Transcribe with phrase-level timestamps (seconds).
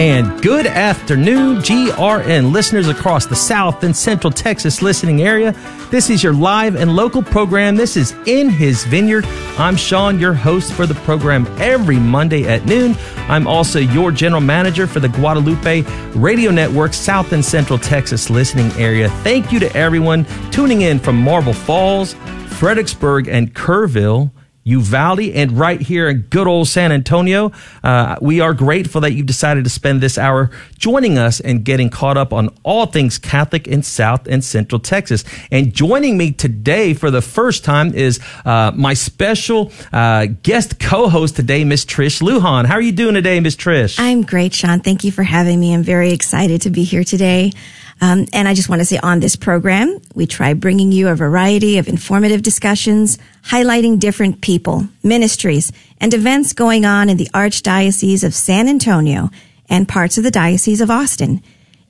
[0.00, 5.54] And good afternoon, GRN listeners across the South and Central Texas listening area.
[5.90, 7.76] This is your live and local program.
[7.76, 9.26] This is In His Vineyard.
[9.58, 12.96] I'm Sean, your host for the program every Monday at noon.
[13.28, 15.82] I'm also your general manager for the Guadalupe
[16.14, 19.10] Radio Network South and Central Texas listening area.
[19.22, 22.14] Thank you to everyone tuning in from Marble Falls,
[22.46, 24.30] Fredericksburg, and Kerrville.
[24.64, 27.52] Uvalde, and right here in good old San Antonio.
[27.82, 31.88] Uh, we are grateful that you've decided to spend this hour joining us and getting
[31.88, 35.24] caught up on all things Catholic in South and Central Texas.
[35.50, 41.36] And joining me today for the first time is uh, my special uh, guest co-host
[41.36, 42.66] today, Miss Trish Lujan.
[42.66, 43.98] How are you doing today, Miss Trish?
[43.98, 44.80] I'm great, Sean.
[44.80, 45.74] Thank you for having me.
[45.74, 47.52] I'm very excited to be here today.
[48.00, 51.14] Um, and I just want to say on this program, we try bringing you a
[51.14, 58.24] variety of informative discussions, highlighting different people, ministries, and events going on in the Archdiocese
[58.24, 59.30] of San Antonio
[59.68, 61.42] and parts of the Diocese of Austin.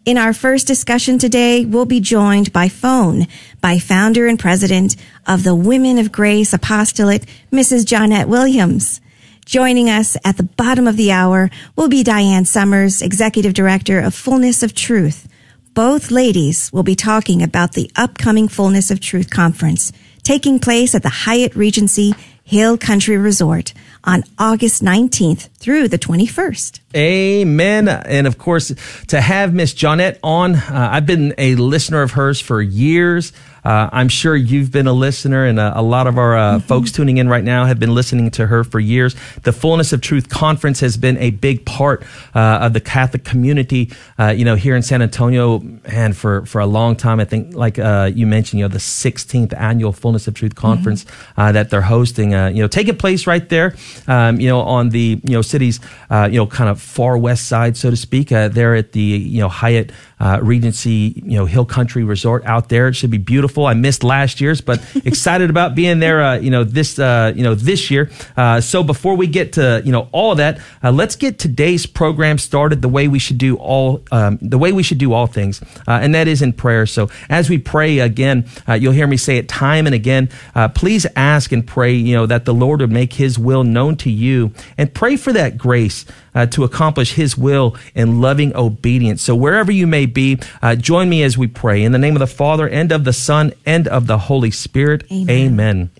[0.04, 3.28] In our first discussion today, we'll be joined by phone
[3.60, 7.84] by founder and president of the Women of Grace Apostolate, Mrs.
[7.84, 9.00] Johnnette Williams.
[9.44, 14.14] Joining us at the bottom of the hour will be Diane Summers, executive director of
[14.14, 15.28] Fullness of Truth
[15.74, 21.02] both ladies will be talking about the upcoming Fullness of Truth conference taking place at
[21.02, 26.80] the Hyatt Regency Hill Country Resort on August 19th through the 21st.
[26.96, 27.88] Amen.
[27.88, 28.72] And of course,
[29.08, 33.32] to have Miss Johnnette on, uh, I've been a listener of hers for years.
[33.64, 36.66] Uh, I'm sure you've been a listener, and uh, a lot of our uh, mm-hmm.
[36.66, 39.14] folks tuning in right now have been listening to her for years.
[39.42, 42.02] The Fullness of Truth Conference has been a big part
[42.34, 46.60] uh, of the Catholic community, uh, you know, here in San Antonio, and for, for
[46.60, 47.20] a long time.
[47.20, 51.04] I think, like uh, you mentioned, you know, the 16th annual Fullness of Truth Conference
[51.04, 51.52] mm-hmm.
[51.52, 53.74] that they're hosting, you know, taking place right there,
[54.06, 57.76] um, you know, on the you know city's you know kind of far west side,
[57.76, 58.28] so to speak.
[58.28, 59.92] there at the you know Hyatt
[60.40, 62.88] Regency, you know, Hill Country Resort out there.
[62.88, 63.66] It should be beautiful beautiful.
[63.66, 66.22] I missed last year's, but excited about being there.
[66.22, 66.98] Uh, you know this.
[66.98, 68.10] Uh, you know this year.
[68.36, 71.86] Uh, so before we get to you know all of that, uh, let's get today's
[71.86, 75.26] program started the way we should do all um, the way we should do all
[75.26, 76.86] things, uh, and that is in prayer.
[76.86, 80.28] So as we pray again, uh, you'll hear me say it time and again.
[80.74, 81.92] please ask and pray.
[81.92, 85.32] You know that the Lord would make His will known to you, and pray for
[85.32, 89.22] that grace uh, to accomplish His will in loving obedience.
[89.22, 92.20] So wherever you may be, uh, join me as we pray in the name of
[92.20, 95.04] the Father and of the Son and of the Holy Spirit.
[95.10, 95.30] Amen.
[95.30, 95.90] Amen.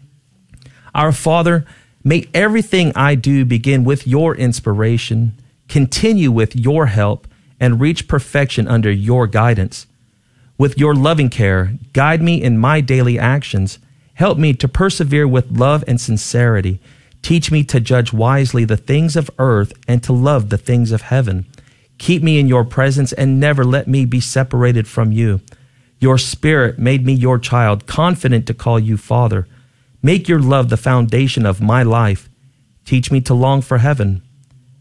[0.95, 1.65] Our Father,
[2.05, 5.35] may everything I do begin with your inspiration,
[5.69, 7.27] continue with your help,
[7.59, 9.87] and reach perfection under your guidance.
[10.59, 13.79] With your loving care, guide me in my daily actions.
[14.15, 16.81] Help me to persevere with love and sincerity
[17.23, 21.03] Teach me to judge wisely the things of earth and to love the things of
[21.03, 21.47] heaven.
[21.99, 25.41] Keep me in your presence and never let me be separated from you.
[25.99, 29.47] Your spirit made me your child, confident to call you Father.
[30.03, 32.31] Make your love the foundation of my life.
[32.87, 34.23] Teach me to long for heaven.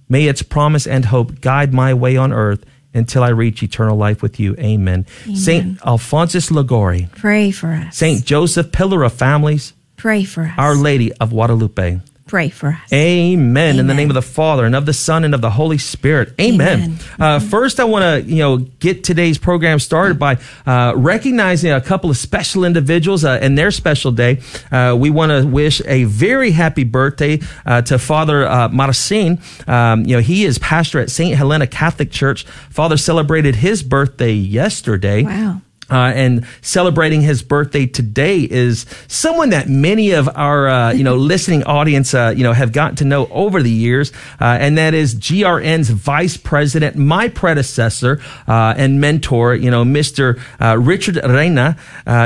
[0.07, 4.21] May its promise and hope guide my way on earth until I reach eternal life
[4.21, 4.55] with you.
[4.57, 5.05] Amen.
[5.25, 5.35] Amen.
[5.35, 7.09] Saint Alphonsus Liguori.
[7.17, 7.97] Pray for us.
[7.97, 9.73] Saint Joseph, pillar of families.
[9.97, 10.53] Pray for us.
[10.57, 11.99] Our Lady of Guadalupe
[12.29, 12.93] pray for us.
[12.93, 13.39] Amen.
[13.39, 13.79] Amen.
[13.79, 16.33] In the name of the Father and of the Son and of the Holy Spirit.
[16.39, 16.79] Amen.
[16.79, 16.99] Amen.
[17.19, 21.81] Uh, first, I want to you know get today's program started by uh, recognizing a
[21.81, 24.41] couple of special individuals uh, and their special day.
[24.71, 29.39] Uh, we want to wish a very happy birthday uh, to Father uh, Marcin.
[29.67, 32.43] Um, you know he is pastor at Saint Helena Catholic Church.
[32.69, 35.23] Father celebrated his birthday yesterday.
[35.23, 35.61] Wow.
[35.89, 41.15] Uh, and celebrating his birthday today is someone that many of our uh, you know
[41.29, 44.93] listening audience uh, you know have gotten to know over the years, uh, and that
[44.93, 50.39] is GRN's vice president, my predecessor uh, and mentor, you know, Mr.
[50.59, 51.77] Uh, Richard Reina.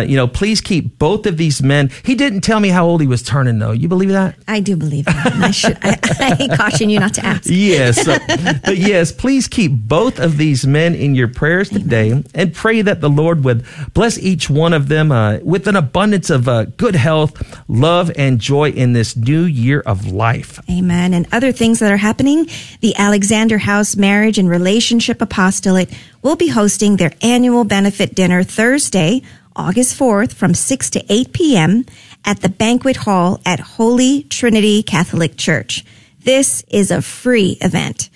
[0.08, 1.92] you know, please keep both of these men.
[2.04, 3.72] He didn't tell me how old he was turning, though.
[3.72, 4.36] You believe that?
[4.48, 5.34] I do believe that.
[5.34, 5.78] I should.
[5.82, 6.00] I,
[6.50, 7.44] I, caution you not to ask.
[7.46, 8.06] Yes,
[8.66, 12.26] but yes, please keep both of these men in your prayers today, Amen.
[12.34, 15.76] and pray that the Lord would would bless each one of them uh, with an
[15.76, 20.60] abundance of uh, good health, love, and joy in this new year of life.
[20.70, 21.14] Amen.
[21.14, 22.48] And other things that are happening,
[22.82, 25.92] the Alexander House Marriage and Relationship Apostolate
[26.22, 29.22] will be hosting their annual benefit dinner Thursday,
[29.56, 31.86] August 4th from 6 to 8 p.m.
[32.26, 35.86] at the banquet hall at Holy Trinity Catholic Church.
[36.22, 38.10] This is a free event.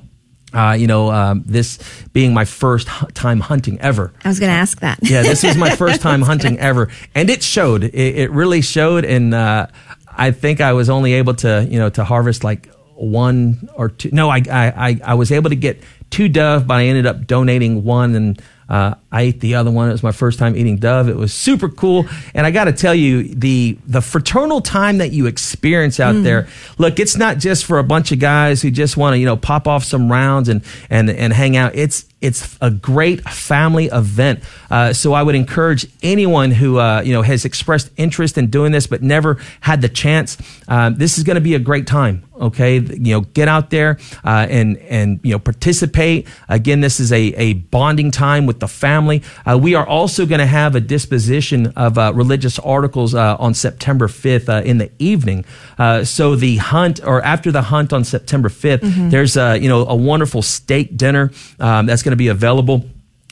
[0.53, 1.79] Uh, you know, um, this
[2.11, 4.11] being my first time hunting ever.
[4.25, 4.99] I was going to ask that.
[5.01, 7.85] yeah, this was my first time hunting ever, and it showed.
[7.85, 9.33] It, it really showed, and
[10.15, 12.69] I think I was only able to, you know, to harvest like
[13.01, 14.09] one or two.
[14.12, 17.83] No, I, I, I was able to get two dove, but I ended up donating
[17.83, 19.89] one and uh, I ate the other one.
[19.89, 21.09] It was my first time eating dove.
[21.09, 22.06] It was super cool.
[22.33, 26.24] And I got to tell you, the the fraternal time that you experience out mm.
[26.24, 26.48] there.
[26.77, 29.36] Look, it's not just for a bunch of guys who just want to you know
[29.36, 31.75] pop off some rounds and and and hang out.
[31.75, 34.44] It's it's a great family event.
[34.69, 38.71] Uh, so I would encourage anyone who uh, you know has expressed interest in doing
[38.71, 40.38] this but never had the chance.
[40.68, 42.23] Uh, this is going to be a great time.
[42.39, 46.27] Okay, you know, get out there uh, and and you know participate.
[46.47, 49.21] Again, this is a a bonding time with the family.
[49.45, 54.07] Uh, we are also going to have a disposition of uh, religious articles on September
[54.07, 55.45] 5th in the evening.
[56.03, 59.09] so the hunt or after the hunt on September 5th, mm-hmm.
[59.09, 62.84] there's a you know a wonderful steak dinner um, that's going going to be available.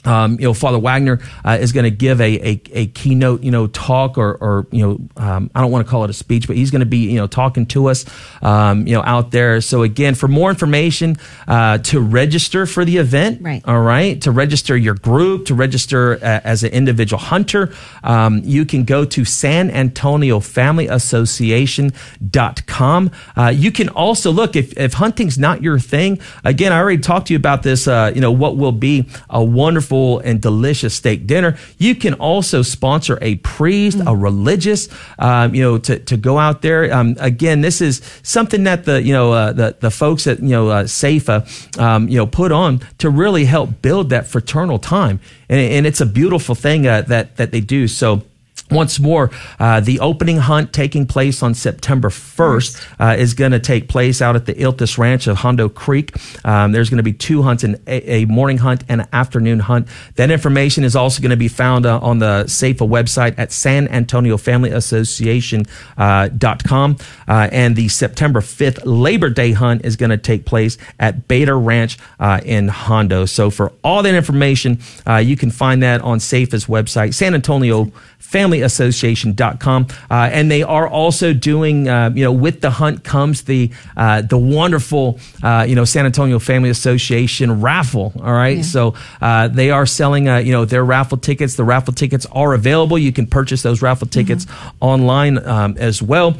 [0.05, 3.51] Um, you know, Father Wagner uh, is going to give a, a, a, keynote, you
[3.51, 6.47] know, talk or, or you know, um, I don't want to call it a speech,
[6.47, 8.05] but he's going to be, you know, talking to us,
[8.41, 9.59] um, you know, out there.
[9.59, 11.17] So again, for more information,
[11.47, 13.61] uh, to register for the event, right.
[13.65, 17.73] all right, to register your group, to register uh, as an individual hunter,
[18.03, 23.11] um, you can go to San Antonio Family Association.com.
[23.35, 26.21] Uh, you can also look if, if hunting's not your thing.
[26.43, 29.43] Again, I already talked to you about this, uh, you know, what will be a
[29.43, 31.57] wonderful wonderful and delicious steak dinner.
[31.77, 34.11] You can also sponsor a priest, mm.
[34.11, 36.93] a religious, um, you know, to, to go out there.
[36.93, 40.49] Um, again, this is something that the, you know, uh, the, the folks at, you
[40.49, 41.45] know, uh, SAFA,
[41.77, 45.19] um, you know, put on to really help build that fraternal time.
[45.49, 47.87] And, and it's a beautiful thing uh, that, that they do.
[47.87, 48.23] So,
[48.71, 53.59] once more, uh, the opening hunt taking place on September 1st uh, is going to
[53.59, 56.15] take place out at the Iltis Ranch of Hondo Creek.
[56.45, 59.59] Um, there's going to be two hunts, an, a, a, morning hunt and an afternoon
[59.59, 59.87] hunt.
[60.15, 63.87] That information is also going to be found uh, on the SAFA website at San
[63.87, 65.67] Antonio Family Association.com.
[65.97, 71.27] Uh, uh, and the September 5th Labor Day hunt is going to take place at
[71.27, 73.25] Beta Ranch uh, in Hondo.
[73.25, 74.79] So for all that information,
[75.21, 79.87] you can find that on SAFA's website, San Antonio familyassociation.com.
[80.09, 84.21] Uh, and they are also doing, uh, you know, with the hunt comes the, uh,
[84.21, 88.13] the wonderful, uh, you know, San Antonio Family Association raffle.
[88.21, 88.57] All right.
[88.57, 88.63] Yeah.
[88.63, 91.55] So, uh, they are selling, uh, you know, their raffle tickets.
[91.55, 92.97] The raffle tickets are available.
[92.97, 94.77] You can purchase those raffle tickets mm-hmm.
[94.79, 96.37] online, um, as well.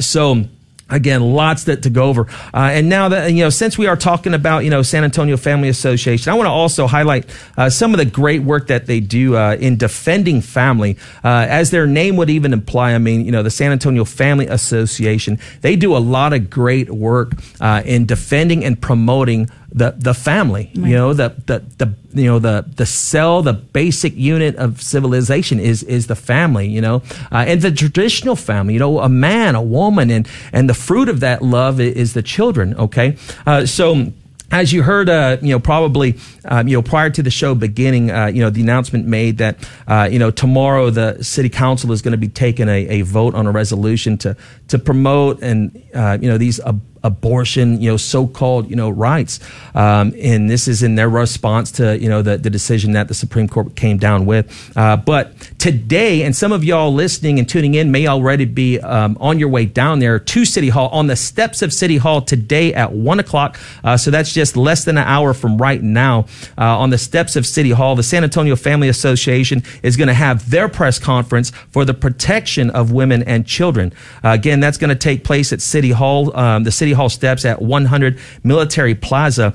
[0.00, 0.44] so,
[0.90, 2.26] Again, lots that to go over.
[2.54, 5.36] Uh, and now that, you know, since we are talking about, you know, San Antonio
[5.36, 7.28] Family Association, I want to also highlight
[7.58, 10.96] uh, some of the great work that they do uh, in defending family.
[11.22, 14.46] Uh, as their name would even imply, I mean, you know, the San Antonio Family
[14.46, 20.14] Association, they do a lot of great work uh, in defending and promoting the the
[20.14, 20.70] family.
[20.74, 20.90] Right.
[20.90, 25.60] You know, the, the the you know the the cell, the basic unit of civilization
[25.60, 26.68] is is the family.
[26.68, 28.74] You know, uh, and the traditional family.
[28.74, 32.22] You know, a man, a woman, and and the fruit of that love is the
[32.22, 32.74] children.
[32.74, 34.12] Okay, uh, so
[34.50, 38.10] as you heard, uh, you know, probably, um, you know, prior to the show beginning,
[38.10, 42.00] uh, you know, the announcement made that, uh, you know, tomorrow the city council is
[42.00, 44.36] going to be taking a, a vote on a resolution to
[44.68, 46.60] to promote and, uh, you know, these
[47.02, 49.40] abortion, you know, so-called, you know, rights.
[49.74, 53.14] Um, and this is in their response to, you know, the, the decision that the
[53.14, 54.72] Supreme Court came down with.
[54.76, 59.16] Uh, but today, and some of y'all listening and tuning in may already be um,
[59.20, 62.74] on your way down there to City Hall on the steps of City Hall today
[62.74, 63.58] at one o'clock.
[63.84, 66.26] Uh, so that's just less than an hour from right now
[66.56, 67.96] uh, on the steps of City Hall.
[67.96, 72.70] The San Antonio Family Association is going to have their press conference for the protection
[72.70, 73.92] of women and children.
[74.24, 76.36] Uh, again, that's going to take place at City Hall.
[76.36, 79.54] Um, the City City Hall steps at 100 Military Plaza.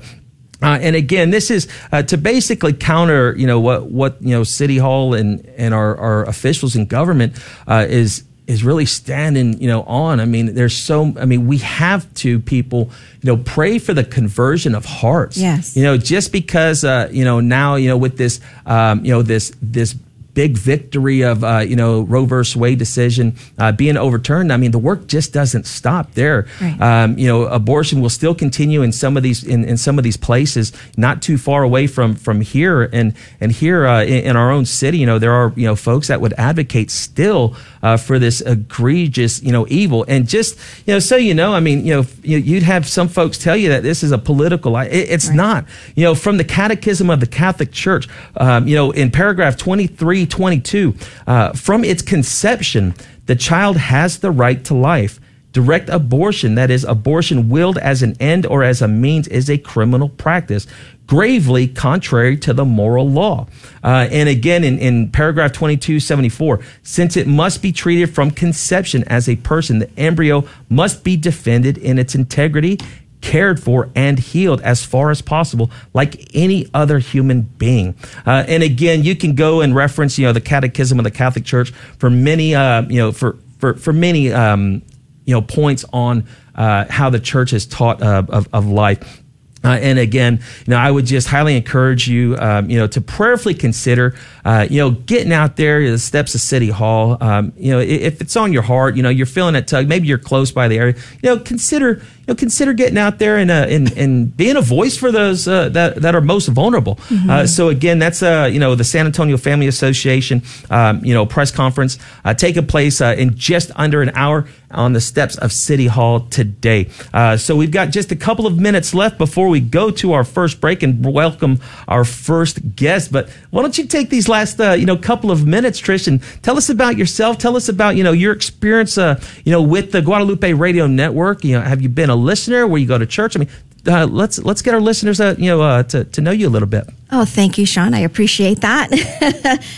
[0.62, 4.44] Uh, and again, this is uh, to basically counter, you know, what what you know,
[4.44, 7.34] City Hall and and our, our officials in government
[7.66, 10.20] uh, is is really standing, you know, on.
[10.20, 11.12] I mean, there's so.
[11.18, 15.36] I mean, we have to people, you know, pray for the conversion of hearts.
[15.36, 15.76] Yes.
[15.76, 19.22] You know, just because, uh, you know, now, you know, with this, um, you know,
[19.22, 19.96] this this
[20.34, 24.72] big victory of uh, you know Roe versus Wade decision uh, being overturned, I mean
[24.72, 26.46] the work just doesn't stop there.
[26.60, 26.80] Right.
[26.80, 30.04] Um, you know, abortion will still continue in some of these in, in some of
[30.04, 34.36] these places, not too far away from from here, and and here uh, in, in,
[34.36, 37.96] our own city, you know, there are you know folks that would advocate still uh,
[37.96, 41.84] for this egregious you know evil, and just you know, so you know, I mean,
[41.84, 44.76] you know, you'd have some folks tell you that this is a political.
[44.76, 45.36] It, it's right.
[45.36, 45.66] not.
[45.94, 49.86] You know, from the Catechism of the Catholic Church, um, you know, in paragraph twenty
[49.86, 50.94] three 22.
[51.26, 52.94] Uh, from its conception,
[53.26, 55.20] the child has the right to life.
[55.52, 59.56] Direct abortion, that is, abortion willed as an end or as a means, is a
[59.56, 60.66] criminal practice,
[61.06, 63.46] gravely contrary to the moral law.
[63.82, 69.28] Uh, and again, in, in paragraph 2274, since it must be treated from conception as
[69.28, 72.78] a person, the embryo must be defended in its integrity
[73.24, 77.94] cared for and healed as far as possible, like any other human being.
[78.26, 81.44] Uh, and again, you can go and reference, you know, the Catechism of the Catholic
[81.44, 84.82] Church for many, uh, you know, for for for many, um,
[85.24, 89.22] you know, points on uh, how the church has taught uh, of, of life.
[89.64, 93.00] Uh, and again, you know, I would just highly encourage you, um, you know, to
[93.00, 94.14] prayerfully consider,
[94.44, 97.16] uh, you know, getting out there, the steps of City Hall.
[97.22, 100.06] Um, you know, if it's on your heart, you know, you're feeling that tug, maybe
[100.06, 103.50] you're close by the area, you know, consider, you know, consider getting out there and
[103.50, 106.96] uh, and, and being a voice for those uh, that that are most vulnerable.
[106.96, 107.30] Mm-hmm.
[107.30, 111.26] Uh, so again, that's uh, you know the San Antonio Family Association, um, you know,
[111.26, 115.52] press conference uh, taking place uh, in just under an hour on the steps of
[115.52, 116.88] City Hall today.
[117.12, 120.24] Uh, so we've got just a couple of minutes left before we go to our
[120.24, 123.12] first break and welcome our first guest.
[123.12, 126.22] But why don't you take these last uh, you know couple of minutes, Trish, and
[126.42, 127.38] tell us about yourself.
[127.38, 131.44] Tell us about you know your experience uh, you know with the Guadalupe Radio Network.
[131.44, 132.66] You know, have you been a listener?
[132.66, 133.36] Where you go to church?
[133.36, 133.48] I mean,
[133.86, 136.50] uh, let's let's get our listeners uh, you know uh, to to know you a
[136.50, 136.84] little bit.
[137.12, 137.94] Oh, thank you, Sean.
[137.94, 138.90] I appreciate that.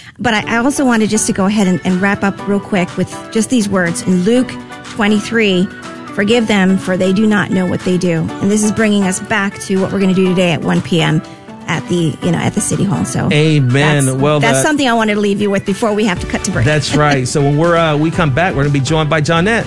[0.19, 2.97] but I, I, also wanted just to go ahead and, and wrap up real quick
[2.97, 4.49] with just these words in Luke
[4.85, 5.66] 23.
[6.14, 8.23] Forgive them, for they do not know what they do.
[8.23, 10.83] And this is bringing us back to what we're going to do today at 1
[10.83, 11.21] p.m
[11.69, 13.05] at the you know at the city hall.
[13.05, 14.07] So amen.
[14.07, 16.26] That's, well, that's that, something I wanted to leave you with before we have to
[16.26, 16.64] cut to break.
[16.64, 17.26] That's right.
[17.28, 19.66] so when we're uh, we come back, we're going to be joined by Johnnette.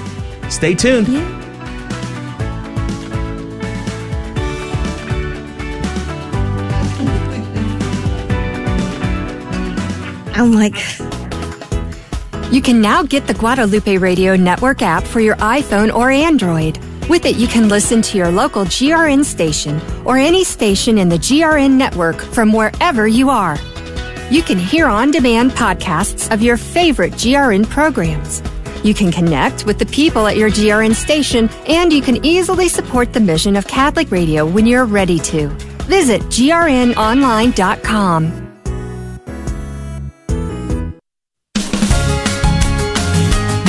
[0.50, 1.08] Stay tuned.
[1.10, 1.39] Yeah.
[10.40, 10.76] I'm like.
[12.52, 16.80] You can now get the Guadalupe Radio Network app for your iPhone or Android.
[17.08, 21.18] With it, you can listen to your local GRN station or any station in the
[21.18, 23.58] GRN network from wherever you are.
[24.32, 28.42] You can hear on demand podcasts of your favorite GRN programs.
[28.84, 33.12] You can connect with the people at your GRN station, and you can easily support
[33.12, 35.50] the mission of Catholic Radio when you're ready to.
[35.90, 38.49] Visit grnonline.com.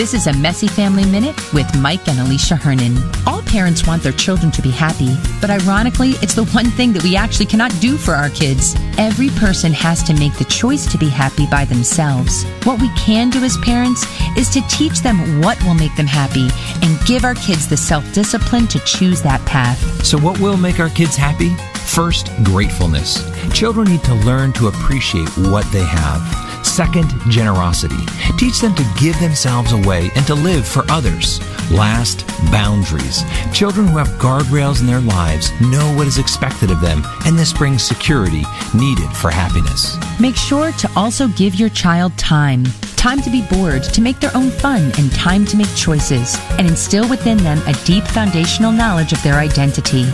[0.00, 2.96] This is a Messy Family Minute with Mike and Alicia Hernon.
[3.26, 7.02] All parents want their children to be happy, but ironically, it's the one thing that
[7.02, 8.74] we actually cannot do for our kids.
[8.96, 12.44] Every person has to make the choice to be happy by themselves.
[12.64, 14.06] What we can do as parents
[14.38, 16.48] is to teach them what will make them happy
[16.80, 20.02] and give our kids the self discipline to choose that path.
[20.02, 21.54] So, what will make our kids happy?
[21.74, 23.22] First, gratefulness.
[23.52, 26.49] Children need to learn to appreciate what they have.
[26.62, 28.04] Second, generosity.
[28.38, 31.40] Teach them to give themselves away and to live for others.
[31.70, 33.22] Last, boundaries.
[33.52, 37.52] Children who have guardrails in their lives know what is expected of them, and this
[37.52, 39.96] brings security needed for happiness.
[40.20, 42.64] Make sure to also give your child time.
[43.00, 46.68] time to be bored, to make their own fun, and time to make choices, and
[46.68, 50.04] instill within them a deep foundational knowledge of their identity,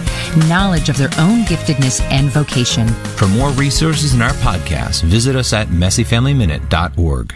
[0.47, 2.87] knowledge of their own giftedness and vocation.
[3.17, 5.69] For more resources in our podcast, visit us at
[6.37, 7.35] messyfamilyminute.org.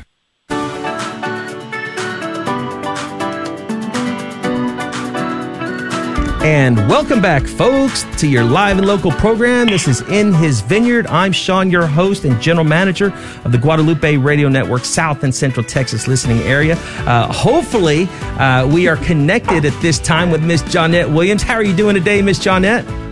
[6.43, 9.67] And welcome back, folks, to your live and local program.
[9.67, 11.07] This is In His Vineyard.
[11.09, 13.13] I'm Sean, your host and general manager
[13.45, 16.77] of the Guadalupe Radio Network South and Central Texas listening area.
[17.01, 21.43] Uh, hopefully, uh, we are connected at this time with Miss Johnnette Williams.
[21.43, 23.10] How are you doing today, Miss Johnnette?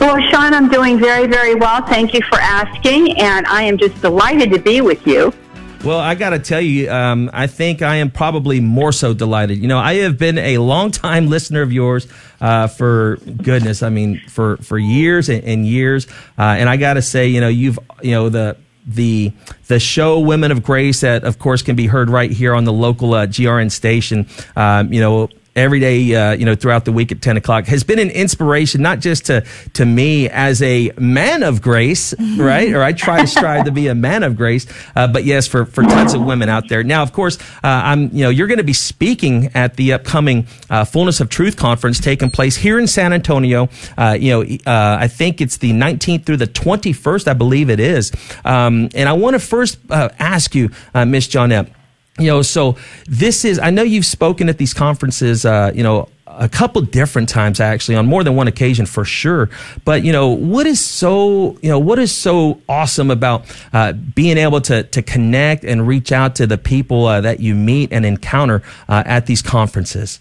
[0.00, 1.84] Well, Sean, I'm doing very, very well.
[1.84, 5.34] Thank you for asking, and I am just delighted to be with you.
[5.84, 9.58] Well, I got to tell you, um, I think I am probably more so delighted.
[9.58, 12.06] You know, I have been a long-time listener of yours
[12.40, 16.06] uh, for goodness, I mean, for for years and, and years.
[16.38, 19.32] Uh, and I got to say, you know, you've you know the the
[19.66, 22.72] the show Women of Grace that of course can be heard right here on the
[22.72, 24.26] local uh, GRN station.
[24.56, 27.84] Um, you know, every day, uh, you know, throughout the week at 10 o'clock has
[27.84, 32.72] been an inspiration, not just to, to me as a man of grace, right?
[32.72, 35.64] or I try to strive to be a man of grace, uh, but yes, for,
[35.64, 36.82] for tons of women out there.
[36.82, 40.46] Now, of course, uh, I'm, you know, you're going to be speaking at the upcoming
[40.70, 43.68] uh, Fullness of Truth conference taking place here in San Antonio.
[43.96, 47.80] Uh, you know, uh, I think it's the 19th through the 21st, I believe it
[47.80, 48.12] is.
[48.44, 51.70] Um, and I want to first ask you, uh Miss Johnnette,
[52.18, 56.08] you know, so this is, I know you've spoken at these conferences, uh, you know,
[56.26, 59.50] a couple different times actually on more than one occasion for sure.
[59.84, 64.38] But you know what is so you know what is so awesome about uh, being
[64.38, 68.06] able to to connect and reach out to the people uh, that you meet and
[68.06, 70.20] encounter uh, at these conferences?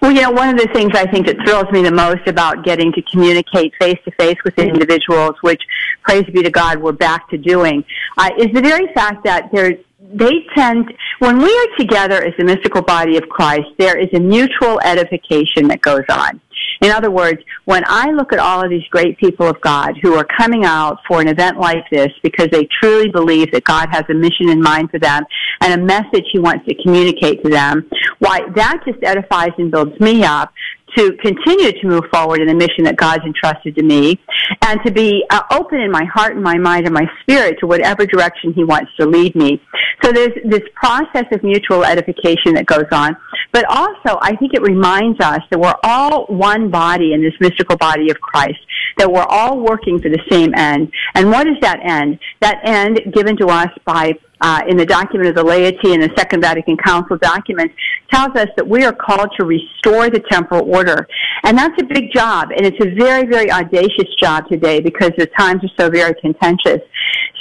[0.00, 2.64] Well, you know, one of the things I think that thrills me the most about
[2.64, 5.62] getting to communicate face to face with individuals, which
[6.02, 7.84] praise be to God, we're back to doing,
[8.16, 9.74] uh, is the very fact that there's
[10.12, 14.20] they tend, when we are together as the mystical body of Christ, there is a
[14.20, 16.40] mutual edification that goes on.
[16.82, 20.14] In other words, when I look at all of these great people of God who
[20.14, 24.04] are coming out for an event like this because they truly believe that God has
[24.08, 25.24] a mission in mind for them
[25.60, 27.88] and a message He wants to communicate to them,
[28.18, 30.52] why that just edifies and builds me up
[30.96, 34.18] to continue to move forward in the mission that God's entrusted to me
[34.62, 37.66] and to be uh, open in my heart and my mind and my spirit to
[37.66, 39.60] whatever direction he wants to lead me.
[40.02, 43.16] So there's this process of mutual edification that goes on,
[43.52, 47.76] but also I think it reminds us that we're all one body in this mystical
[47.76, 48.58] body of Christ,
[49.00, 50.92] that we're all working for the same end.
[51.14, 52.18] And what is that end?
[52.40, 56.10] That end given to us by uh, in the document of the laity and the
[56.16, 57.74] Second Vatican Council documents
[58.12, 61.06] tells us that we are called to restore the temporal order.
[61.44, 65.26] And that's a big job, and it's a very, very audacious job today because the
[65.38, 66.80] times are so very contentious.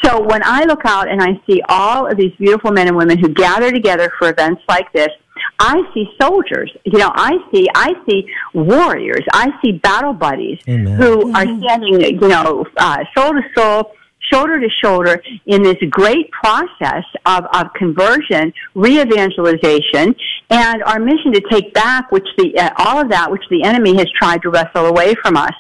[0.03, 3.17] So when I look out and I see all of these beautiful men and women
[3.17, 5.09] who gather together for events like this,
[5.59, 6.71] I see soldiers.
[6.85, 9.23] You know, I see I see warriors.
[9.33, 10.99] I see battle buddies Amen.
[10.99, 13.89] who are standing, you know, uh, shoulder to shoulder
[14.31, 20.15] shoulder to shoulder in this great process of, of conversion, re-evangelization,
[20.49, 23.95] and our mission to take back which the, uh, all of that which the enemy
[23.97, 25.53] has tried to wrestle away from us.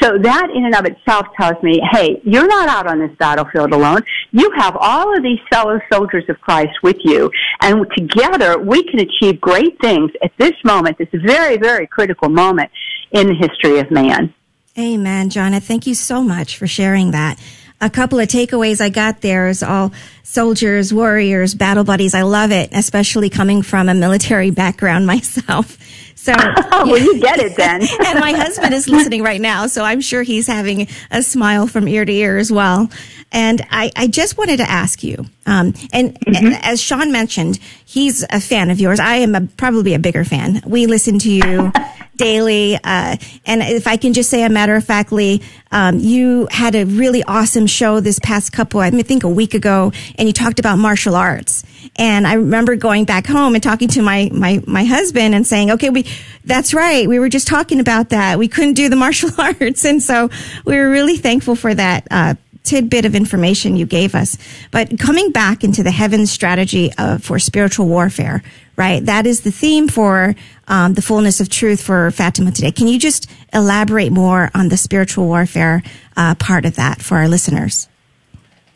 [0.00, 3.72] So that in and of itself tells me, hey, you're not out on this battlefield
[3.72, 4.02] alone.
[4.32, 7.30] You have all of these fellow soldiers of Christ with you.
[7.60, 12.70] And together we can achieve great things at this moment, this very, very critical moment
[13.12, 14.34] in the history of man.
[14.78, 15.52] Amen, John.
[15.60, 17.38] Thank you so much for sharing that
[17.82, 19.92] a couple of takeaways I got there is all
[20.22, 22.14] soldiers, warriors, battle buddies.
[22.14, 25.76] I love it, especially coming from a military background myself.
[26.14, 27.82] So, oh, well, you get it then.
[28.06, 31.88] and my husband is listening right now, so I'm sure he's having a smile from
[31.88, 32.88] ear to ear as well.
[33.32, 36.52] And I, I just wanted to ask you, um, and mm-hmm.
[36.62, 39.00] as Sean mentioned, he's a fan of yours.
[39.00, 40.62] I am a, probably a bigger fan.
[40.66, 41.72] We listen to you
[42.16, 42.76] daily.
[42.76, 43.16] Uh,
[43.46, 47.22] and if I can just say a matter of factly, um, you had a really
[47.24, 51.16] awesome show this past couple, I think a week ago, and you talked about martial
[51.16, 51.64] arts.
[51.96, 55.70] And I remember going back home and talking to my, my, my husband and saying,
[55.72, 56.06] okay, we,
[56.44, 57.08] that's right.
[57.08, 58.38] We were just talking about that.
[58.38, 59.84] We couldn't do the martial arts.
[59.84, 60.30] And so
[60.64, 64.36] we were really thankful for that, uh, tidbit of information you gave us.
[64.70, 68.42] But coming back into the heaven strategy of, for spiritual warfare,
[68.76, 69.04] right?
[69.04, 70.34] That is the theme for
[70.68, 72.72] um, the fullness of truth for Fatima today.
[72.72, 75.82] Can you just elaborate more on the spiritual warfare
[76.16, 77.88] uh, part of that for our listeners?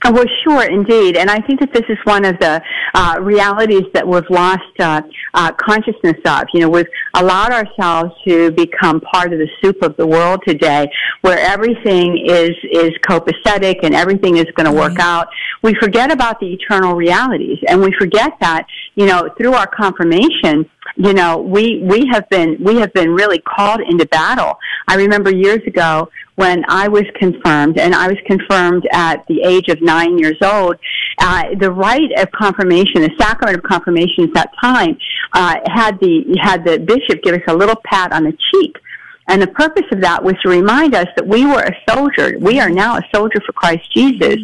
[0.04, 1.16] Oh, well, sure, indeed.
[1.16, 2.62] And I think that this is one of the
[2.94, 5.00] uh, realities that we've lost uh,
[5.34, 6.44] uh, consciousness of.
[6.52, 10.86] You know, we've allowed ourselves to become part of the soup of the world today,
[11.22, 15.28] where everything is is copacetic and everything is going to work out.
[15.62, 20.70] We forget about the eternal realities, and we forget that you know through our confirmation
[20.96, 24.58] you know, we, we have been, we have been really called into battle.
[24.88, 29.68] I remember years ago when I was confirmed, and I was confirmed at the age
[29.68, 30.76] of nine years old,
[31.18, 34.98] uh, the rite of confirmation, the sacrament of confirmation at that time,
[35.32, 38.76] uh, had the, had the bishop give us a little pat on the cheek
[39.28, 42.38] and the purpose of that was to remind us that we were a soldier.
[42.38, 44.36] We are now a soldier for Christ Jesus.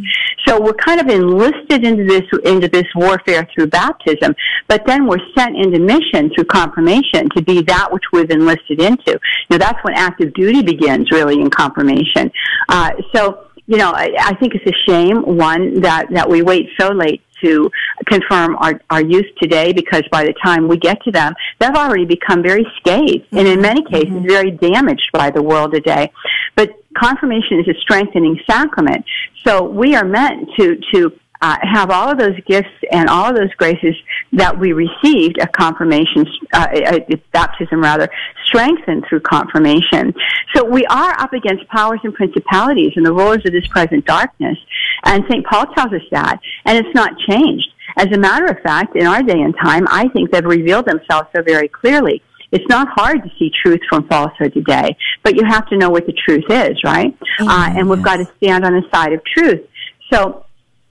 [0.47, 4.35] So we're kind of enlisted into this, into this warfare through baptism,
[4.66, 9.18] but then we're sent into mission through confirmation to be that which we've enlisted into.
[9.51, 12.33] Now that's when active duty begins really in confirmation.
[12.68, 16.68] Uh, so, you know, I, I think it's a shame, one, that, that we wait
[16.79, 17.70] so late to
[18.07, 22.05] confirm our, our youth today because by the time we get to them, they've already
[22.05, 24.28] become very scathed and in many cases mm-hmm.
[24.28, 26.11] very damaged by the world today.
[26.57, 29.05] But confirmation is a strengthening sacrament.
[29.46, 33.35] So we are meant to, to uh, have all of those gifts and all of
[33.35, 33.96] those graces
[34.33, 38.09] that we received at confirmation, uh, at baptism rather,
[38.46, 40.14] strengthened through confirmation.
[40.55, 44.57] So we are up against powers and principalities and the rulers of this present darkness.
[45.04, 45.44] And St.
[45.46, 46.40] Paul tells us that.
[46.64, 47.68] And it's not changed.
[47.96, 51.28] As a matter of fact, in our day and time, I think they've revealed themselves
[51.34, 52.22] so very clearly.
[52.52, 56.06] It's not hard to see truth from falsehood today, but you have to know what
[56.06, 57.16] the truth is, right?
[57.40, 59.66] uh, and we've got to stand on the side of truth.
[60.12, 60.44] So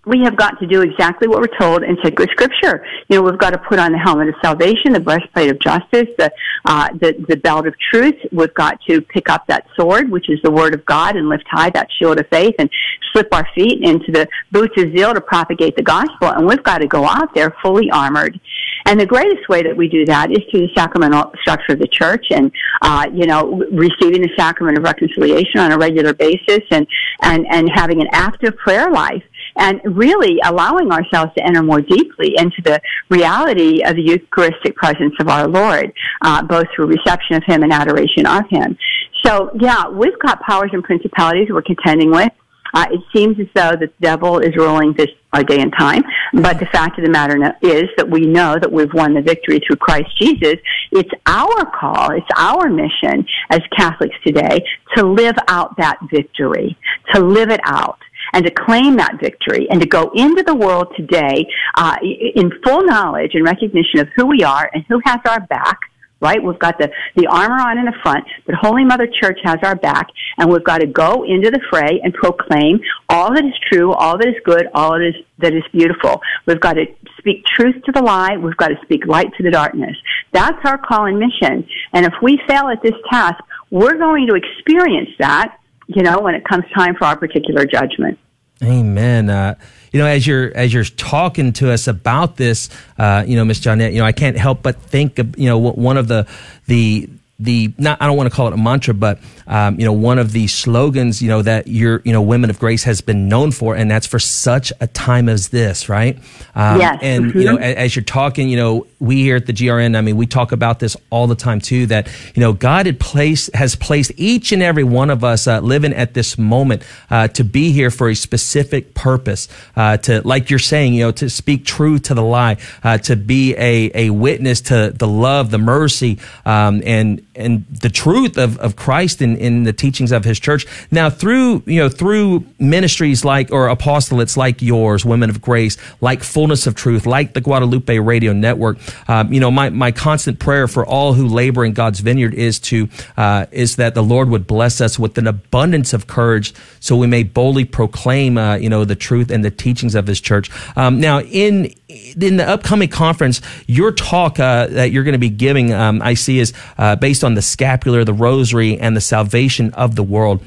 [0.05, 2.83] we have got to do exactly what we're told in sacred scripture.
[3.07, 6.07] You know, we've got to put on the helmet of salvation, the breastplate of justice,
[6.17, 6.31] the,
[6.65, 8.15] uh, the, the belt of truth.
[8.31, 11.45] We've got to pick up that sword, which is the word of God, and lift
[11.47, 12.69] high that shield of faith and
[13.13, 16.29] slip our feet into the boots of zeal to propagate the gospel.
[16.29, 18.39] And we've got to go out there fully armored.
[18.85, 21.87] And the greatest way that we do that is through the sacramental structure of the
[21.87, 26.87] church and, uh, you know, receiving the sacrament of reconciliation on a regular basis and,
[27.21, 29.23] and, and having an active prayer life
[29.57, 35.13] and really allowing ourselves to enter more deeply into the reality of the Eucharistic presence
[35.19, 38.77] of our Lord, uh, both through reception of Him and adoration of Him.
[39.23, 42.31] So, yeah, we've got powers and principalities we're contending with.
[42.73, 46.03] Uh, it seems as though the devil is ruling this our day and time,
[46.33, 49.61] but the fact of the matter is that we know that we've won the victory
[49.65, 50.55] through Christ Jesus.
[50.91, 54.59] It's our call, it's our mission as Catholics today
[54.97, 56.77] to live out that victory,
[57.13, 57.99] to live it out
[58.33, 62.83] and to claim that victory and to go into the world today uh, in full
[62.83, 65.79] knowledge and recognition of who we are and who has our back
[66.21, 66.41] right?
[66.41, 69.75] We've got the, the armor on in the front, but Holy Mother Church has our
[69.75, 70.07] back,
[70.37, 72.79] and we've got to go into the fray and proclaim
[73.09, 76.21] all that is true, all that is good, all that is, that is beautiful.
[76.45, 76.85] We've got to
[77.17, 78.37] speak truth to the lie.
[78.37, 79.97] We've got to speak light to the darkness.
[80.31, 81.67] That's our call and mission.
[81.93, 85.57] And if we fail at this task, we're going to experience that
[85.95, 88.17] you know, when it comes time for our particular judgment.
[88.63, 89.29] Amen.
[89.29, 89.55] Uh,
[89.91, 93.59] you know, as you're as you're talking to us about this, uh, you know, Miss
[93.59, 96.27] Johnnette, you know, I can't help but think of you know one of the
[96.67, 97.09] the
[97.41, 100.19] the not I don't want to call it a mantra, but um, you know one
[100.19, 103.51] of the slogans you know that your you know Women of Grace has been known
[103.51, 106.17] for, and that's for such a time as this, right?
[106.55, 106.99] Um, yes.
[107.01, 107.39] And mm-hmm.
[107.39, 110.17] you know, as, as, you're talking, you know, we here at the GRN, I mean,
[110.17, 111.85] we talk about this all the time too.
[111.87, 115.59] That you know, God had placed has placed each and every one of us uh,
[115.59, 119.47] living at this moment uh, to be here for a specific purpose.
[119.75, 123.15] Uh, to like you're saying, you know, to speak truth to the lie, uh, to
[123.15, 128.57] be a a witness to the love, the mercy, um, and and the truth of,
[128.59, 130.65] of Christ in, in the teachings of his church.
[130.91, 136.23] Now through, you know, through ministries like, or apostolates like yours, Women of Grace, like
[136.23, 138.77] Fullness of Truth, like the Guadalupe Radio Network,
[139.09, 142.59] um, you know, my, my constant prayer for all who labor in God's vineyard is
[142.59, 146.97] to, uh, is that the Lord would bless us with an abundance of courage so
[146.97, 150.49] we may boldly proclaim, uh, you know, the truth and the teachings of his church.
[150.75, 151.73] Um, now in,
[152.19, 156.13] in the upcoming conference, your talk uh, that you're going to be giving, um, I
[156.13, 160.43] see, is uh, based on the scapular, the rosary, and the salvation of the world.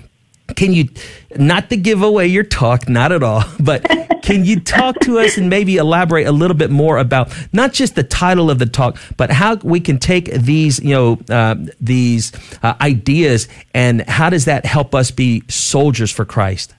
[0.57, 0.89] Can you,
[1.37, 3.83] not to give away your talk, not at all, but
[4.23, 7.95] can you talk to us and maybe elaborate a little bit more about not just
[7.95, 12.33] the title of the talk, but how we can take these, you know, uh, these
[12.63, 16.75] uh, ideas and how does that help us be soldiers for Christ?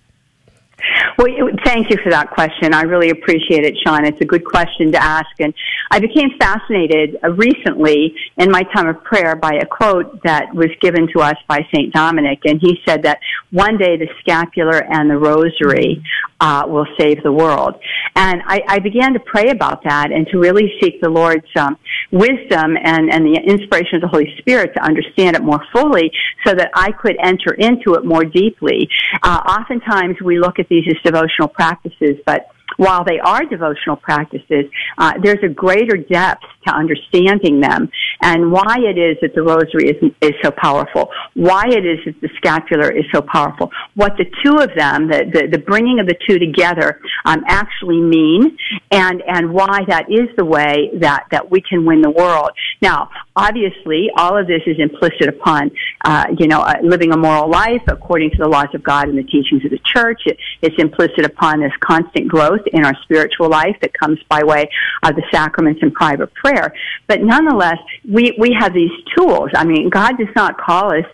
[1.18, 1.28] Well,
[1.64, 2.74] thank you for that question.
[2.74, 4.06] I really appreciate it, Sean.
[4.06, 5.30] It's a good question to ask.
[5.40, 5.54] And
[5.90, 10.70] I became fascinated uh, recently in my time of prayer by a quote that was
[10.82, 11.94] given to us by St.
[11.94, 12.40] Dominic.
[12.46, 13.20] And he said that
[13.52, 16.04] one day the scapular and the rosary
[16.42, 17.76] uh, will save the world.
[18.16, 21.78] And I, I, began to pray about that and to really seek the Lord's um,
[22.12, 26.12] wisdom and, and the inspiration of the Holy Spirit to understand it more fully
[26.46, 28.88] so that I could enter into it more deeply.
[29.24, 34.66] Uh, oftentimes we look at these as devotional practices, but while they are devotional practices,
[34.98, 37.90] uh, there's a greater depth to understanding them
[38.22, 42.20] and why it is that the rosary is, is so powerful, why it is that
[42.22, 46.08] the scapular is so powerful, what the two of them, the, the, the bringing of
[46.08, 48.58] the two together, um, actually mean,
[48.92, 52.50] and, and why that is the way that, that we can win the world.
[52.82, 55.72] Now, obviously, all of this is implicit upon,
[56.04, 59.18] uh, you know, uh, living a moral life according to the laws of God and
[59.18, 60.22] the teachings of the church.
[60.26, 64.70] It, it's implicit upon this constant growth in our spiritual life that comes by way
[65.04, 66.74] of the sacraments and private prayer.
[67.08, 67.78] But nonetheless,
[68.10, 69.50] we, we have these tools.
[69.56, 71.06] I mean, God does not call us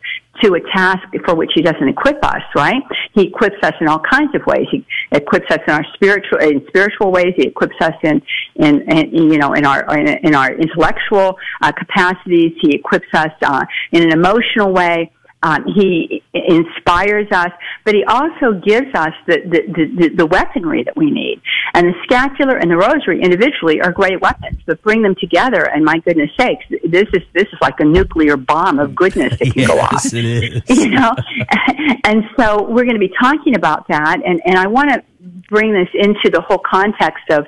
[0.43, 2.81] to a task for which he doesn't equip us, right?
[3.13, 4.65] He equips us in all kinds of ways.
[4.71, 7.33] He equips us in our spiritual, in spiritual ways.
[7.35, 8.21] He equips us in,
[8.55, 12.53] in, in you know, in our, in, in our intellectual uh, capacities.
[12.61, 15.11] He equips us uh, in an emotional way.
[15.43, 17.51] Um, he inspires us,
[17.83, 21.41] but he also gives us the, the, the, the, weaponry that we need.
[21.73, 25.83] And the scapular and the rosary individually are great weapons, but bring them together, and
[25.83, 29.53] my goodness sakes, this is this is like a nuclear bomb of goodness that can
[29.55, 30.05] yes, go off.
[30.13, 30.61] It is.
[30.81, 31.13] You know,
[32.05, 35.03] and so we're going to be talking about that, and and I want to
[35.51, 37.45] bring this into the whole context of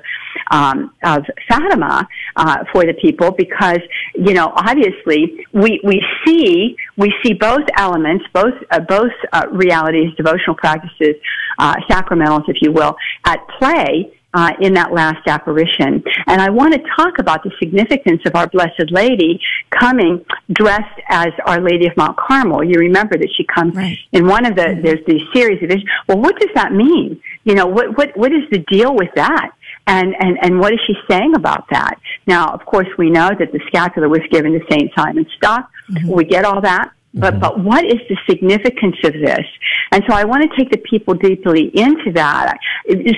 [0.50, 3.80] um, of Fatima uh, for the people because
[4.14, 10.14] you know obviously we we see we see both elements, both uh, both uh, realities,
[10.16, 11.16] devotional practices,
[11.58, 16.02] uh, sacramentals, if you will, at play uh, in that last apparition.
[16.26, 19.40] And I want to talk about the significance of our Blessed Lady
[19.70, 22.64] coming dressed as Our Lady of Mount Carmel.
[22.64, 23.96] You remember that she comes right.
[24.12, 24.82] in one of the, mm-hmm.
[24.82, 25.88] there's these series of visions.
[26.08, 27.20] Well, what does that mean?
[27.44, 29.50] You know, what, what, what is the deal with that?
[29.86, 31.98] And, and, and what is she saying about that?
[32.26, 34.90] Now, of course, we know that the scapular was given to St.
[34.96, 35.70] Simon Stock.
[35.90, 36.10] Mm-hmm.
[36.10, 36.92] We get all that.
[37.14, 37.40] But, mm-hmm.
[37.40, 39.46] but what is the significance of this?
[39.92, 42.58] And so I want to take the people deeply into that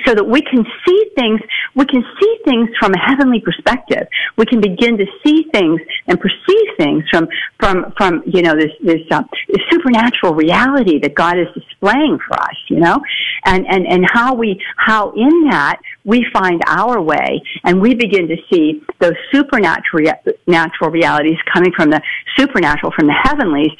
[0.04, 1.40] so that we can see things,
[1.74, 4.06] we can see things from a heavenly perspective.
[4.36, 8.72] We can begin to see things and perceive things from, from, from, you know, this,
[8.82, 13.00] this, uh, this supernatural reality that God is displaying for us, you know,
[13.46, 18.28] and, and, and how we, how in that we find our way and we begin
[18.28, 20.12] to see those supernatural
[20.46, 22.00] natural realities coming from the
[22.36, 23.70] supernatural, from the heavenlies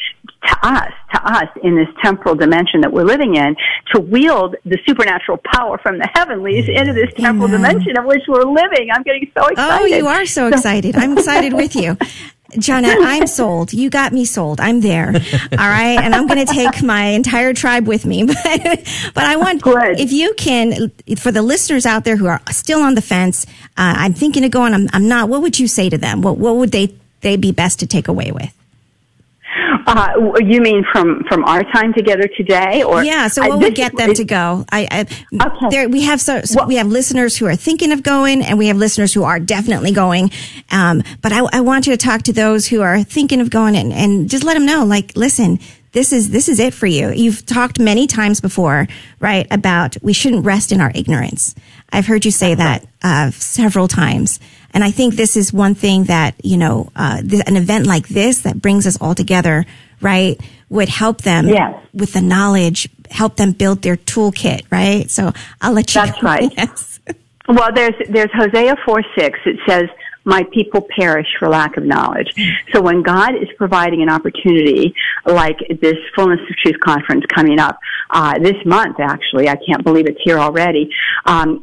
[0.47, 3.57] to us, to us in this temporal dimension that we're living in,
[3.93, 7.75] to wield the supernatural power from the heavenlies into this temporal Amen.
[7.75, 8.89] dimension of which we're living.
[8.93, 9.83] I'm getting so excited.
[9.83, 10.97] Oh, you are so excited.
[10.97, 11.97] I'm excited with you.
[12.53, 13.73] Johnnette, I'm sold.
[13.73, 14.61] You got me sold.
[14.61, 15.09] I'm there.
[15.09, 15.99] All right.
[16.01, 18.25] And I'm going to take my entire tribe with me.
[18.25, 18.37] But,
[19.15, 19.99] but I want, Good.
[19.99, 23.95] if you can, for the listeners out there who are still on the fence, uh,
[23.99, 26.23] I'm thinking of going, I'm, I'm not, what would you say to them?
[26.23, 28.56] What, what would they, they be best to take away with?
[29.87, 33.29] Uh, you mean from from our time together today, or yeah?
[33.29, 34.65] So what would get them to go?
[34.73, 35.01] I, I
[35.47, 35.69] okay.
[35.71, 38.59] There, we have so, so well, we have listeners who are thinking of going, and
[38.59, 40.33] we have listeners who are definitely going.
[40.73, 43.77] Um, but I, I want you to talk to those who are thinking of going,
[43.77, 45.61] and, and just let them know, like, listen,
[45.93, 47.11] this is this is it for you.
[47.11, 48.89] You've talked many times before,
[49.21, 51.55] right, about we shouldn't rest in our ignorance.
[51.91, 54.41] I've heard you say that uh, several times.
[54.77, 58.09] And I think this is one thing that, you know, uh, th- an event like
[58.09, 59.65] this that brings us all together,
[60.03, 61.83] right, would help them yes.
[61.95, 65.11] with the knowledge, help them build their toolkit, right?
[65.11, 66.53] So I'll let you That's right.
[66.55, 67.01] Yes.
[67.49, 69.39] Well, there's, there's Hosea 4 6.
[69.47, 69.89] It says,
[70.27, 72.29] my people perish for lack of knowledge.
[72.73, 74.93] So when God is providing an opportunity
[75.25, 77.79] like this Fullness of Truth conference coming up
[78.11, 80.91] uh, this month, actually, I can't believe it's here already.
[81.25, 81.63] Um,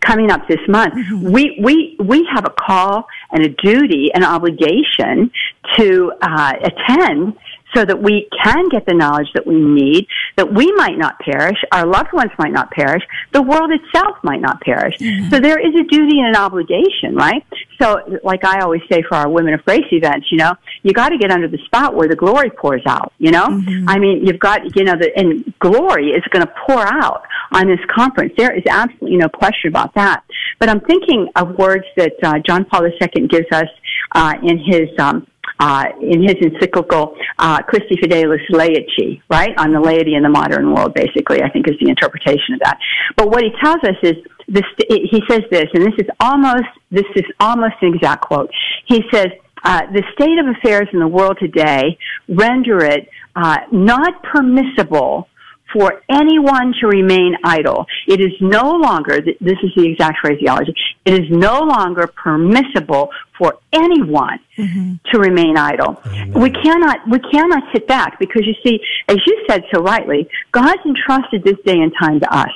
[0.00, 1.30] coming up this month, mm-hmm.
[1.32, 5.30] we we we have a call and a duty, an obligation
[5.76, 7.36] to uh, attend
[7.74, 10.06] so that we can get the knowledge that we need,
[10.36, 14.40] that we might not perish, our loved ones might not perish, the world itself might
[14.40, 14.96] not perish.
[14.98, 15.30] Mm-hmm.
[15.30, 17.44] So there is a duty and an obligation, right?
[17.80, 21.08] So, like I always say for our Women of Grace events, you know, you got
[21.10, 23.46] to get under the spot where the glory pours out, you know?
[23.46, 23.88] Mm-hmm.
[23.88, 27.66] I mean, you've got, you know, the, and glory is going to pour out on
[27.66, 28.32] this conference.
[28.36, 30.24] There is absolutely no question about that.
[30.58, 33.68] But I'm thinking of words that uh, John Paul II gives us
[34.12, 35.26] uh, in his um,
[35.58, 40.94] uh, in his encyclical uh, Christifideles Laici, right, on the laity in the modern world,
[40.94, 42.78] basically, I think is the interpretation of that.
[43.16, 44.14] But what he tells us is
[44.48, 48.50] this, he says this, and this is almost, this is almost an exact quote.
[48.86, 49.28] He says,
[49.64, 51.96] uh, the state of affairs in the world today
[52.28, 55.28] render it uh, not permissible
[55.74, 57.84] for anyone to remain idle.
[58.06, 63.58] It is no longer, this is the exact phraseology, it is no longer permissible for
[63.72, 64.94] anyone mm-hmm.
[65.10, 66.00] to remain idle.
[66.06, 66.32] Amen.
[66.32, 70.80] We cannot, we cannot sit back because you see, as you said so rightly, God's
[70.86, 72.50] entrusted this day and time to us.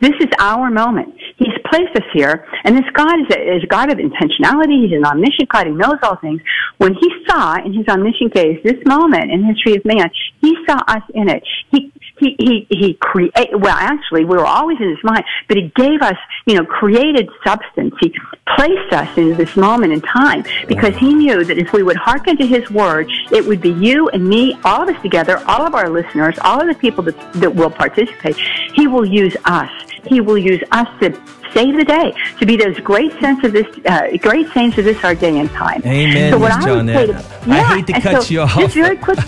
[0.00, 1.14] This is our moment.
[1.36, 4.82] He's placed us here, and this God is a, is a God of intentionality.
[4.82, 5.66] He's an omniscient God.
[5.66, 6.40] He knows all things.
[6.78, 10.78] When He saw in His omniscient gaze this moment in history of man, He saw
[10.88, 11.42] us in it.
[11.70, 15.72] He he he he create well actually we were always in his mind but he
[15.76, 18.14] gave us you know created substance he
[18.56, 22.36] placed us in this moment in time because he knew that if we would hearken
[22.36, 25.74] to his word it would be you and me all of us together all of
[25.74, 28.36] our listeners all of the people that, that will participate
[28.74, 29.70] he will use us
[30.06, 31.10] he will use us to
[31.52, 35.02] save the day, to be those great saints of this, uh, great saints of this
[35.02, 35.80] our day and time.
[35.86, 37.12] Amen, so what I would say, to,
[37.46, 38.58] yeah, I hate to cut so you off.
[38.58, 39.18] Just very quick,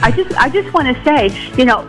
[0.00, 1.82] I just, I just want to say, you know,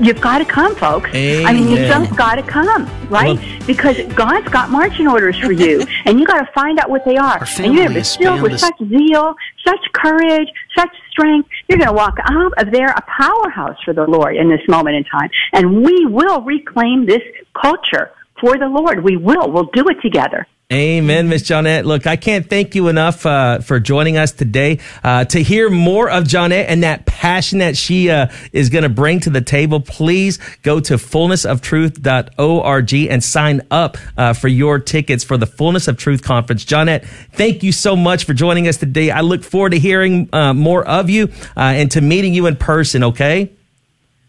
[0.00, 1.10] you've got to come, folks.
[1.14, 1.46] Amen.
[1.46, 3.38] I mean, you just got to come, right?
[3.38, 7.04] Well, because God's got marching orders for you, and you got to find out what
[7.04, 7.44] they are.
[7.58, 11.48] And you're going to be filled with such zeal, such courage, such strength.
[11.68, 14.96] You're going to walk out of there a powerhouse for the Lord in this moment
[14.96, 17.22] in time, and we will reclaim this
[17.60, 19.02] culture for the Lord.
[19.04, 19.50] We will.
[19.50, 20.46] We'll do it together.
[20.72, 21.84] Amen, Miss Johnnette.
[21.84, 24.80] Look, I can't thank you enough uh, for joining us today.
[25.04, 28.88] Uh, to hear more of Johnnette and that passion that she uh, is going to
[28.88, 35.22] bring to the table, please go to fullnessoftruth.org and sign up uh, for your tickets
[35.22, 36.64] for the Fullness of Truth Conference.
[36.64, 39.10] Johnnette, thank you so much for joining us today.
[39.10, 41.24] I look forward to hearing uh, more of you
[41.56, 43.52] uh, and to meeting you in person, okay?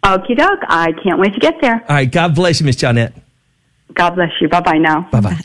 [0.03, 0.59] Okie doke.
[0.67, 1.75] I can't wait to get there.
[1.75, 2.11] All right.
[2.11, 3.13] God bless you, Miss Johnnette.
[3.93, 4.49] God bless you.
[4.49, 5.07] Bye bye now.
[5.11, 5.39] Bye bye.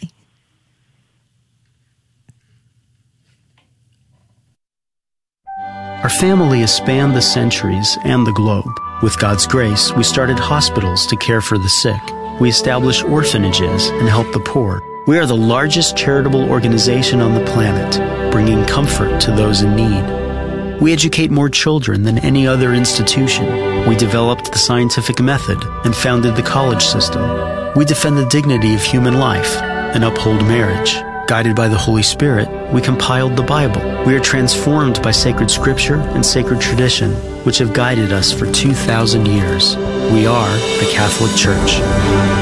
[6.02, 8.80] Our family has spanned the centuries and the globe.
[9.02, 12.00] With God's grace, we started hospitals to care for the sick.
[12.40, 14.82] We established orphanages and helped the poor.
[15.06, 20.80] We are the largest charitable organization on the planet, bringing comfort to those in need.
[20.80, 23.86] We educate more children than any other institution.
[23.86, 27.74] We developed the scientific method and founded the college system.
[27.76, 30.94] We defend the dignity of human life and uphold marriage.
[31.30, 33.80] Guided by the Holy Spirit, we compiled the Bible.
[34.04, 37.12] We are transformed by sacred scripture and sacred tradition,
[37.44, 39.76] which have guided us for 2,000 years.
[40.10, 41.78] We are the Catholic Church.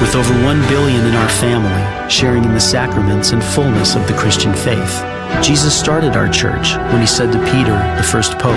[0.00, 4.14] With over 1 billion in our family, sharing in the sacraments and fullness of the
[4.14, 5.04] Christian faith.
[5.44, 8.56] Jesus started our church when he said to Peter, the first pope,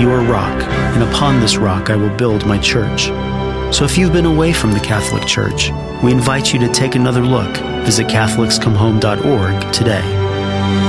[0.00, 0.62] You are rock,
[0.94, 3.10] and upon this rock I will build my church.
[3.72, 5.70] So if you've been away from the Catholic Church,
[6.02, 7.56] we invite you to take another look.
[7.86, 10.02] Visit CatholicsComeHome.org today.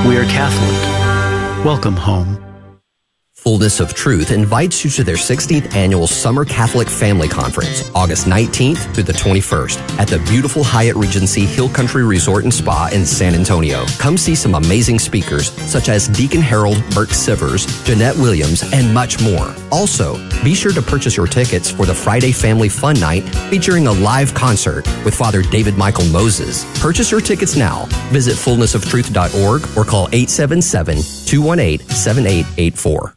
[0.06, 1.64] We are Catholic.
[1.64, 2.33] Welcome home.
[3.44, 8.94] Fullness of Truth invites you to their 16th annual Summer Catholic Family Conference, August 19th
[8.94, 13.34] through the 21st at the beautiful Hyatt Regency Hill Country Resort and Spa in San
[13.34, 13.84] Antonio.
[13.98, 19.22] Come see some amazing speakers such as Deacon Harold Burke Sivers, Johnnette Williams, and much
[19.22, 19.54] more.
[19.70, 23.92] Also, be sure to purchase your tickets for the Friday Family Fun Night featuring a
[23.92, 26.64] live concert with Father David Michael Moses.
[26.80, 27.84] Purchase your tickets now.
[28.08, 33.14] Visit fullnessoftruth.org or call 877 218 7884.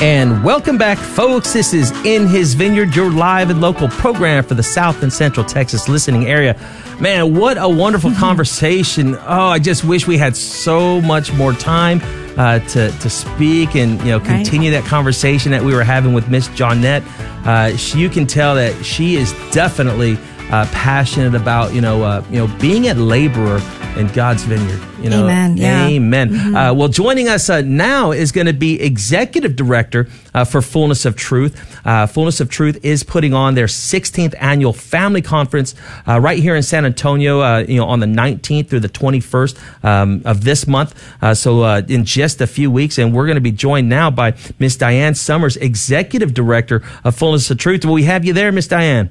[0.00, 1.52] And welcome back, folks.
[1.52, 5.44] This is In His Vineyard, your live and local program for the South and Central
[5.44, 6.56] Texas listening area.
[7.00, 9.16] Man, what a wonderful conversation.
[9.16, 12.00] Oh, I just wish we had so much more time
[12.38, 14.82] uh, to, to speak and, you know, continue right.
[14.82, 17.04] that conversation that we were having with Miss Johnnette.
[17.44, 20.16] Uh, she, you can tell that she is definitely
[20.50, 23.60] uh, passionate about, you know, uh, you know, being a laborer
[23.98, 24.80] in God's vineyard.
[25.02, 25.56] You know, amen.
[25.56, 25.86] Yeah.
[25.86, 26.30] Amen.
[26.30, 26.56] Mm-hmm.
[26.56, 31.04] Uh, well, joining us uh, now is going to be executive director uh, for Fullness
[31.04, 31.86] of Truth.
[31.86, 35.74] Uh, Fullness of Truth is putting on their 16th annual family conference
[36.06, 37.40] uh, right here in San Antonio.
[37.40, 40.94] Uh, you know, on the 19th through the 21st um, of this month.
[41.36, 44.76] so in just a few weeks, and we're going to be joined now by Miss
[44.76, 47.84] Diane Summers, executive director of Fullness of Truth.
[47.84, 49.10] Will we have you there, Miss Diane?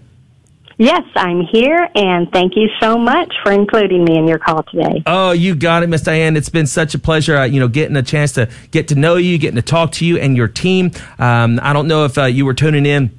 [0.79, 5.01] Yes, I'm here, and thank you so much for including me in your call today.
[5.07, 6.37] Oh, you got it, Miss Diane.
[6.37, 9.15] It's been such a pleasure, uh, you know, getting a chance to get to know
[9.15, 10.91] you, getting to talk to you and your team.
[11.17, 13.09] Um, I don't know if uh, you were tuning in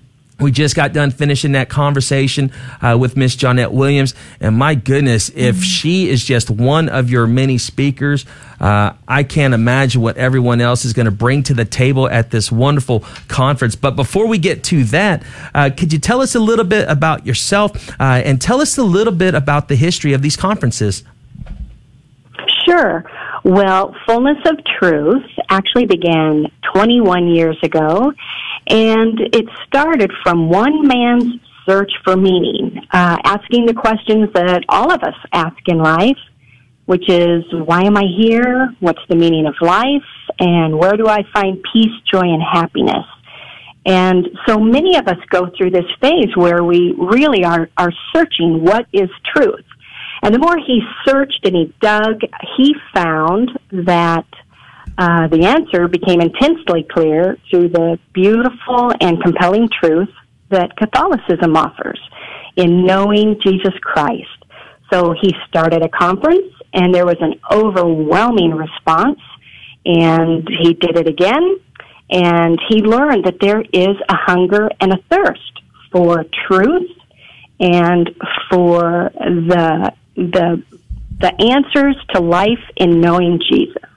[0.40, 5.30] We just got done finishing that conversation uh, with Miss Johnnette Williams, and my goodness,
[5.30, 5.62] if mm-hmm.
[5.62, 8.24] she is just one of your many speakers,
[8.60, 12.30] uh, I can't imagine what everyone else is going to bring to the table at
[12.30, 13.74] this wonderful conference.
[13.74, 15.22] But before we get to that,
[15.54, 18.82] uh, could you tell us a little bit about yourself uh, and tell us a
[18.82, 21.02] little bit about the history of these conferences?
[22.64, 23.04] Sure.
[23.44, 28.12] Well, Fullness of Truth actually began 21 years ago,
[28.68, 34.92] and it started from one man's search for meaning, uh, asking the questions that all
[34.92, 36.16] of us ask in life,
[36.86, 38.74] which is, why am I here?
[38.80, 40.08] What's the meaning of life?
[40.38, 43.04] And where do I find peace, joy, and happiness?
[43.84, 48.64] And so many of us go through this phase where we really are, are searching
[48.64, 49.64] what is truth.
[50.22, 52.20] And the more he searched and he dug,
[52.56, 54.26] he found that
[54.98, 60.10] uh, the answer became intensely clear through the beautiful and compelling truth
[60.50, 62.00] that Catholicism offers
[62.56, 64.26] in knowing Jesus Christ.
[64.92, 69.20] So he started a conference, and there was an overwhelming response,
[69.84, 71.60] and he did it again,
[72.10, 76.90] and he learned that there is a hunger and a thirst for truth
[77.60, 78.10] and
[78.50, 80.62] for the the
[81.20, 83.87] the answers to life in knowing Jesus.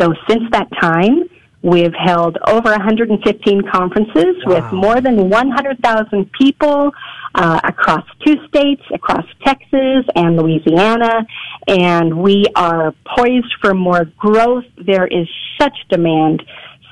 [0.00, 1.24] So since that time,
[1.62, 4.54] we've held over 115 conferences wow.
[4.54, 6.92] with more than 100,000 people
[7.34, 11.26] uh, across two states, across Texas and Louisiana,
[11.66, 14.64] and we are poised for more growth.
[14.76, 15.28] There is
[15.58, 16.42] such demand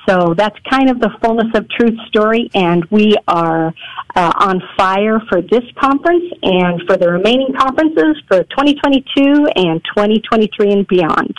[0.07, 3.73] so that's kind of the fullness of truth story, and we are
[4.15, 10.71] uh, on fire for this conference and for the remaining conferences for 2022 and 2023
[10.71, 11.35] and beyond.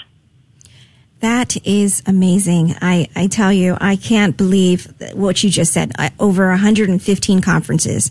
[1.20, 2.76] That is amazing.
[2.80, 5.92] I, I tell you, I can't believe what you just said.
[5.98, 8.10] I, over 115 conferences.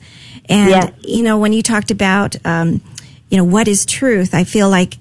[0.50, 0.94] And, yes.
[1.04, 2.82] you know, when you talked about, um,
[3.30, 4.96] you know, what is truth, I feel like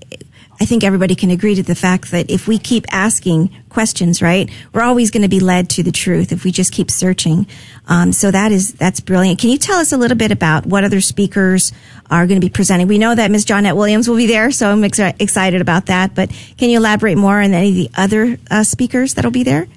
[0.61, 4.51] I think everybody can agree to the fact that if we keep asking questions, right,
[4.73, 7.47] we're always going to be led to the truth if we just keep searching.
[7.89, 9.39] Um, so that is that's brilliant.
[9.39, 11.73] Can you tell us a little bit about what other speakers
[12.11, 12.89] are going to be presenting?
[12.89, 13.45] We know that Ms.
[13.45, 16.15] Johnnette Williams will be there, so I'm ex- excited about that.
[16.15, 19.69] But can you elaborate more on any of the other uh, speakers that'll be there?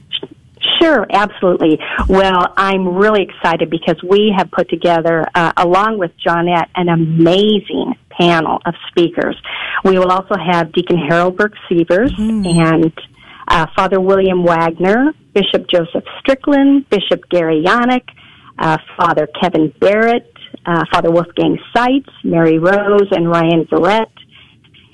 [0.82, 1.80] Sure, absolutely.
[2.07, 7.95] Well, I'm really excited because we have put together, uh, along with Johnnette, an amazing
[8.20, 9.36] panel of speakers.
[9.84, 12.45] We will also have Deacon Harold Burke Sivers mm.
[12.45, 12.93] and
[13.47, 18.03] uh, Father William Wagner, Bishop Joseph Strickland, Bishop Gary Janak,
[18.59, 20.32] uh, Father Kevin Barrett,
[20.65, 24.11] uh, Father Wolfgang Seitz, Mary Rose, and Ryan Verret.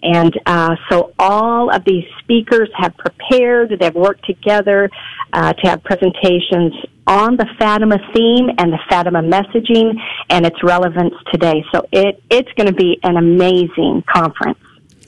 [0.03, 4.89] And uh, so all of these speakers have prepared, they've worked together
[5.34, 6.73] uh, to have presentations
[7.08, 9.93] on the Fatima theme and the Fatima messaging
[10.30, 11.64] and its relevance today.
[11.74, 14.60] So it, it's going to be an amazing conference.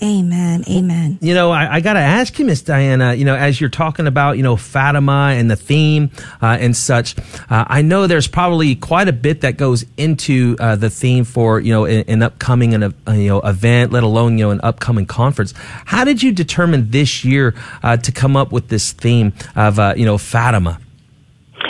[0.04, 0.64] Amen.
[0.70, 1.18] Amen.
[1.22, 4.06] You know, I, I got to ask you, Miss Diana, you know, as you're talking
[4.06, 8.76] about, you know, Fatima and the theme uh, and such, uh, I know there's probably
[8.76, 12.76] quite a bit that goes into uh, the theme for, you know, an, an upcoming
[12.76, 15.56] an, uh, you know, event, let alone, you know, an upcoming conference.
[15.86, 19.95] How did you determine this year uh, to come up with this theme of, uh,
[19.98, 20.80] you know, Fatima?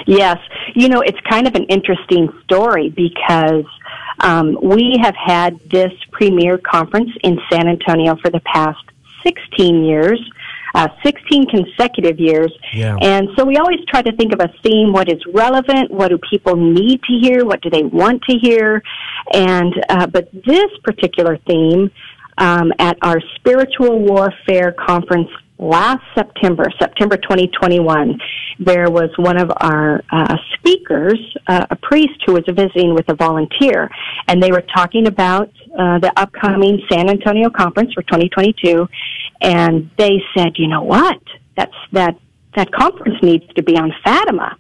[0.06, 0.38] Yes.
[0.76, 3.66] You know, it's kind of an interesting story because
[4.20, 8.84] um, we have had this premier conference in San Antonio for the past
[9.24, 10.20] 16 years.
[10.76, 12.52] Uh, 16 consecutive years.
[12.72, 12.98] Yeah.
[13.02, 16.20] And so we always try to think of a theme, what is relevant, what do
[16.30, 18.84] people need to hear, what do they want to hear.
[19.34, 21.90] And, uh, but this particular theme,
[22.38, 25.30] um, at our spiritual warfare conference
[25.60, 28.20] last September, September 2021,
[28.60, 33.16] there was one of our uh, speakers, uh, a priest who was visiting with a
[33.16, 33.90] volunteer,
[34.28, 38.88] and they were talking about uh, the upcoming San Antonio conference for 2022,
[39.42, 41.22] and they said, you know what,
[41.56, 42.16] that's that
[42.56, 44.58] that conference needs to be on Fatima.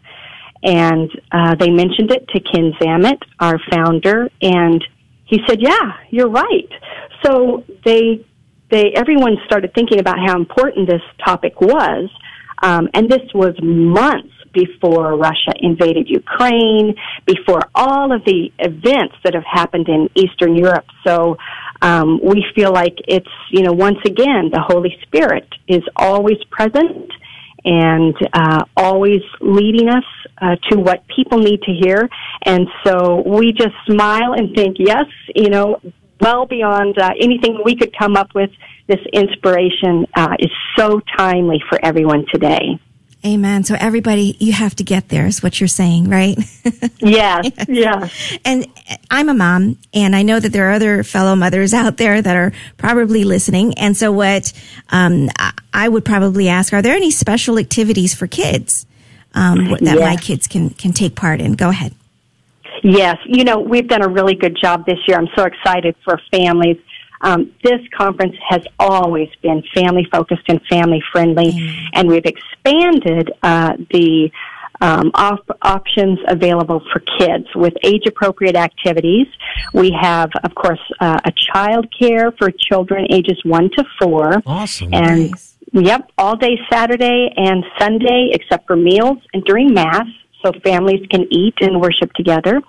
[0.63, 4.83] And uh, they mentioned it to Ken Zammit, our founder, and
[5.25, 6.69] he said, "Yeah, you're right."
[7.23, 8.25] So they
[8.69, 12.09] they everyone started thinking about how important this topic was,
[12.61, 16.95] um, and this was months before Russia invaded Ukraine,
[17.25, 20.85] before all of the events that have happened in Eastern Europe.
[21.05, 21.37] So
[21.81, 27.11] um, we feel like it's you know once again the Holy Spirit is always present
[27.67, 30.03] and uh, always leading us
[30.41, 32.09] uh, to what people need to hear.
[32.45, 35.05] And so we just smile and think, yes,
[35.35, 35.81] you know,
[36.21, 38.51] well beyond uh, anything we could come up with.
[38.87, 42.79] This inspiration uh, is so timely for everyone today.
[43.25, 43.63] Amen.
[43.63, 46.37] So everybody, you have to get there is what you're saying, right?
[46.99, 48.07] yes, yeah.
[48.45, 48.67] And
[49.09, 52.35] I'm a mom and I know that there are other fellow mothers out there that
[52.37, 53.73] are probably listening.
[53.77, 54.53] And so what,
[54.89, 55.29] um,
[55.73, 58.85] I would probably ask, are there any special activities for kids,
[59.33, 59.99] um, that yes.
[59.99, 61.53] my kids can, can take part in?
[61.53, 61.93] Go ahead.
[62.83, 63.17] Yes.
[63.25, 65.17] You know, we've done a really good job this year.
[65.17, 66.77] I'm so excited for families
[67.21, 71.85] um, this conference has always been family focused and family friendly, mm.
[71.93, 74.29] and we've expanded uh, the
[74.79, 79.25] um, op- options available for kids with age appropriate activities.
[79.73, 84.43] We have, of course, uh, a child care for children ages one to four.
[84.45, 84.93] Awesome.
[84.93, 85.55] And nice.
[85.73, 90.07] Yep, all day Saturday and Sunday, except for meals and during Mass,
[90.43, 92.61] so families can eat and worship together.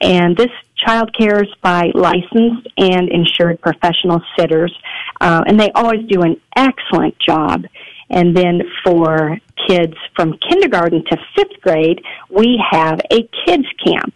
[0.00, 4.76] And this child care is by licensed and insured professional sitters,
[5.20, 7.64] uh, and they always do an excellent job.
[8.10, 14.14] And then for kids from kindergarten to fifth grade, we have a kids camp.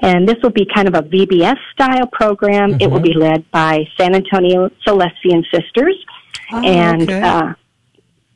[0.00, 2.72] And this will be kind of a VBS style program.
[2.72, 2.82] Mm-hmm.
[2.82, 3.20] It will be mm-hmm.
[3.20, 5.96] led by San Antonio Salesian Sisters.
[6.52, 7.20] Oh, and okay.
[7.20, 7.54] uh,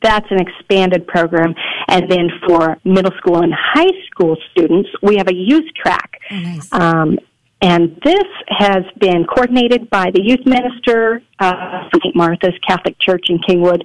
[0.03, 1.55] that's an expanded program.
[1.87, 6.19] And then for middle school and high school students, we have a youth track.
[6.29, 6.71] Oh, nice.
[6.73, 7.17] um,
[7.61, 12.13] and this has been coordinated by the youth minister uh, St.
[12.13, 13.83] Martha's Catholic Church in Kingwood.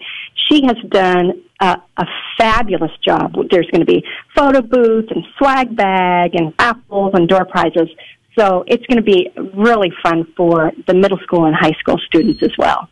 [0.48, 2.04] She has done uh, a
[2.36, 3.34] fabulous job.
[3.50, 4.02] There's going to be
[4.36, 7.88] photo booth and swag bag and apples and door prizes.
[8.36, 12.42] So it's going to be really fun for the middle school and high school students
[12.42, 12.88] as well.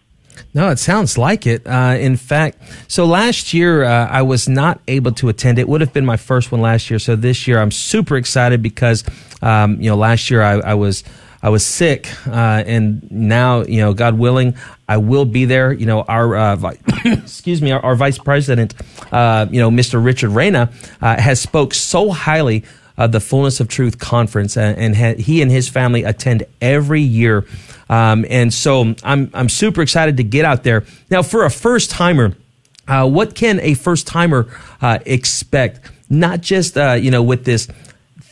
[0.55, 1.67] No, it sounds like it.
[1.67, 2.59] Uh, in fact,
[2.89, 5.59] so last year uh, I was not able to attend.
[5.59, 6.99] It would have been my first one last year.
[6.99, 9.05] So this year I'm super excited because,
[9.43, 11.05] um, you know, last year I, I was
[11.43, 14.57] I was sick, uh, and now you know, God willing,
[14.89, 15.73] I will be there.
[15.73, 18.75] You know, our uh, vi- excuse me, our, our vice president,
[19.13, 20.03] uh, you know, Mr.
[20.03, 22.65] Richard Reyna, uh, has spoke so highly
[22.97, 27.03] of the Fullness of Truth conference, and, and ha- he and his family attend every
[27.03, 27.45] year.
[27.89, 30.85] Um, and so I'm, I'm super excited to get out there.
[31.11, 32.37] Now, for a first timer,
[32.89, 34.49] uh, what can a first timer
[34.81, 35.91] uh, expect?
[36.09, 37.69] Not just, uh, you know, with this,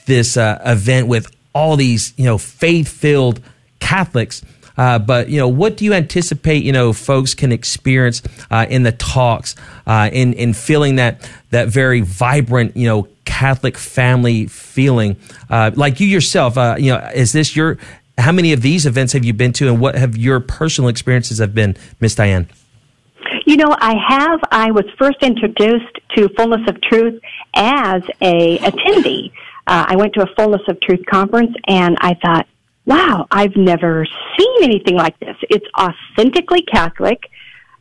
[0.06, 3.40] this uh, event with all these, you know, faith filled
[3.80, 4.42] Catholics.
[4.76, 6.64] Uh, but you know, what do you anticipate?
[6.64, 9.54] You know, folks can experience uh, in the talks,
[9.86, 15.16] uh, in in feeling that that very vibrant, you know, Catholic family feeling.
[15.48, 17.78] Uh, like you yourself, uh, you know, is this your
[18.18, 21.38] how many of these events have you been to, and what have your personal experiences
[21.38, 22.48] have been, Miss Diane?
[23.46, 24.40] You know, I have.
[24.50, 27.20] I was first introduced to Fullness of Truth
[27.54, 29.32] as a attendee.
[29.66, 32.46] Uh, I went to a Fullness of Truth conference, and I thought,
[32.86, 34.06] "Wow, I've never
[34.38, 35.36] seen anything like this.
[35.50, 37.30] It's authentically Catholic."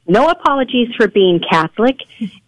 [0.08, 1.98] no apologies for being Catholic,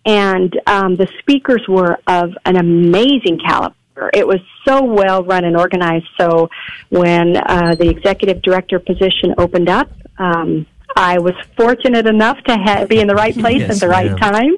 [0.05, 3.75] and um, the speakers were of an amazing caliber.
[4.13, 6.07] It was so well run and organized.
[6.19, 6.49] So
[6.89, 10.65] when uh, the executive director position opened up, um,
[10.97, 14.17] I was fortunate enough to ha- be in the right place yes, at the right
[14.17, 14.55] time.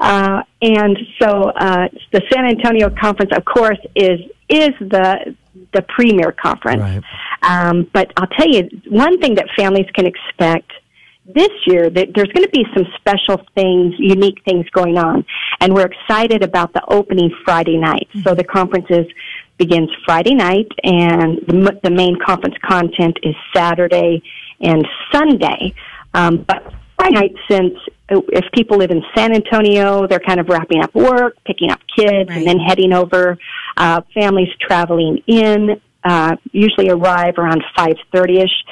[0.00, 5.36] Uh, and so uh, the San Antonio conference, of course, is is the
[5.74, 6.80] the premier conference.
[6.80, 7.02] Right.
[7.42, 10.70] Um, but I'll tell you one thing that families can expect
[11.26, 15.26] this year that there's going to be some special things, unique things going on,
[15.60, 18.08] and we're excited about the opening Friday night.
[18.24, 19.06] So the conferences
[19.58, 24.22] begins Friday night, and the, the main conference content is Saturday
[24.60, 25.74] and Sunday.
[26.14, 27.74] Um, but Friday night, since
[28.08, 32.28] if people live in San Antonio, they're kind of wrapping up work, picking up kids,
[32.28, 32.38] right.
[32.38, 33.38] and then heading over.
[33.76, 38.64] Uh, families traveling in uh, usually arrive around five thirty ish.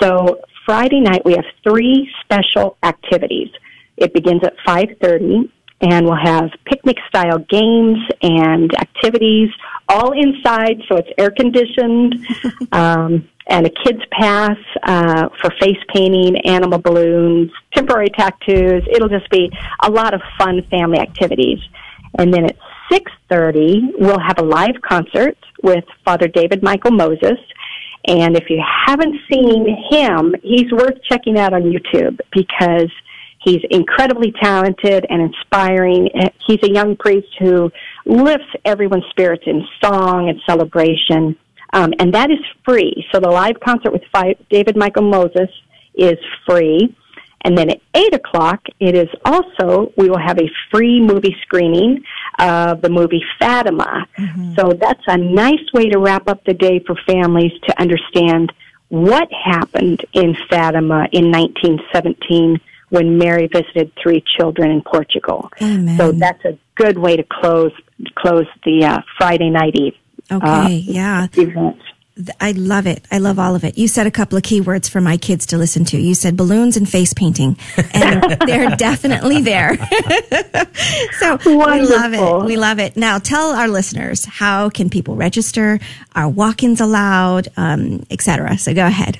[0.00, 3.48] So Friday night we have three special activities.
[3.96, 9.50] It begins at 5:30 and we'll have picnic style games and activities
[9.88, 12.14] all inside so it's air conditioned
[12.72, 19.28] um, and a kids pass uh, for face painting animal balloons temporary tattoos it'll just
[19.30, 19.50] be
[19.84, 21.58] a lot of fun family activities
[22.18, 22.56] and then at
[22.92, 27.38] 6.30 we'll have a live concert with father david michael moses
[28.06, 32.90] and if you haven't seen him, he's worth checking out on YouTube because
[33.40, 36.10] he's incredibly talented and inspiring.
[36.46, 37.70] He's a young priest who
[38.04, 41.36] lifts everyone's spirits in song and celebration.
[41.74, 43.04] Um, and that is free.
[43.12, 44.02] So the live concert with
[44.48, 45.50] David Michael Moses
[45.94, 46.16] is
[46.48, 46.96] free.
[47.44, 52.02] And then at 8 o'clock, it is also, we will have a free movie screening
[52.38, 54.06] of the movie Fatima.
[54.16, 54.54] Mm-hmm.
[54.54, 58.50] So that's a nice way to wrap up the day for families to understand
[58.88, 62.60] what happened in Fatima in 1917
[62.90, 65.50] when Mary visited three children in Portugal.
[65.60, 65.98] Amen.
[65.98, 67.72] So that's a good way to close
[68.16, 69.94] close the uh, Friday night eve.
[70.30, 71.26] Okay, uh, yeah.
[71.34, 71.80] Events.
[72.40, 73.04] I love it.
[73.10, 73.76] I love all of it.
[73.76, 75.98] You said a couple of keywords for my kids to listen to.
[75.98, 77.56] You said balloons and face painting,
[77.92, 79.76] and they're definitely there.
[81.18, 82.46] so we love it.
[82.46, 82.96] We love it.
[82.96, 85.80] Now, tell our listeners how can people register?
[86.14, 88.58] Are walk-ins allowed, um, etc.
[88.58, 89.18] So go ahead.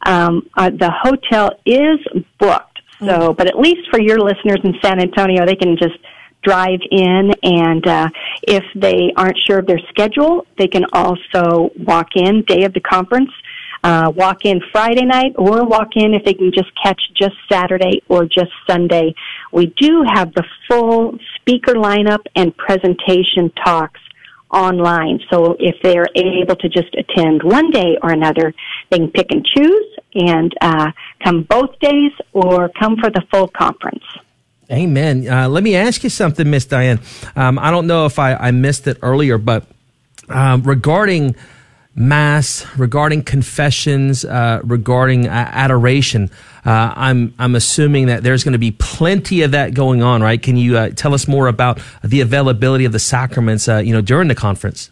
[0.05, 1.99] Um, uh, the hotel is
[2.39, 5.97] booked, so but at least for your listeners in San Antonio, they can just
[6.43, 8.07] drive in and uh,
[8.43, 12.79] if they aren't sure of their schedule, they can also walk in day of the
[12.79, 13.31] conference
[13.83, 18.01] uh, walk in Friday night or walk in if they can just catch just Saturday
[18.09, 19.13] or just Sunday.
[19.51, 24.01] We do have the full speaker lineup and presentation talks
[24.51, 25.19] online.
[25.29, 28.53] So if they're able to just attend one day or another,
[28.89, 30.91] they can pick and choose and uh,
[31.23, 34.03] come both days or come for the full conference.
[34.71, 35.27] Amen.
[35.27, 36.99] Uh, let me ask you something, Miss Diane.
[37.35, 39.65] Um, I don't know if I, I missed it earlier, but
[40.27, 41.35] um, regarding
[41.97, 46.29] mass, regarding confessions, uh, regarding uh, adoration,
[46.65, 50.41] uh, I'm I'm assuming that there's going to be plenty of that going on, right?
[50.41, 54.01] Can you uh, tell us more about the availability of the sacraments, uh, you know,
[54.01, 54.91] during the conference?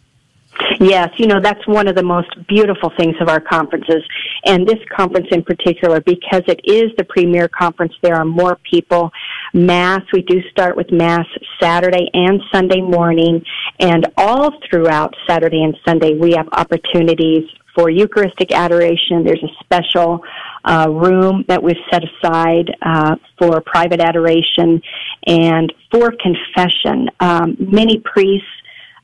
[0.80, 4.04] Yes, you know, that's one of the most beautiful things of our conferences.
[4.46, 9.12] And this conference in particular, because it is the premier conference, there are more people.
[9.54, 11.26] Mass, we do start with Mass
[11.62, 13.44] Saturday and Sunday morning.
[13.80, 17.44] And all throughout Saturday and Sunday, we have opportunities
[17.76, 19.24] for Eucharistic adoration.
[19.26, 20.24] There's a special
[20.64, 24.82] uh, room that we've set aside uh, for private adoration
[25.28, 27.10] and for confession.
[27.20, 28.48] Um, many priests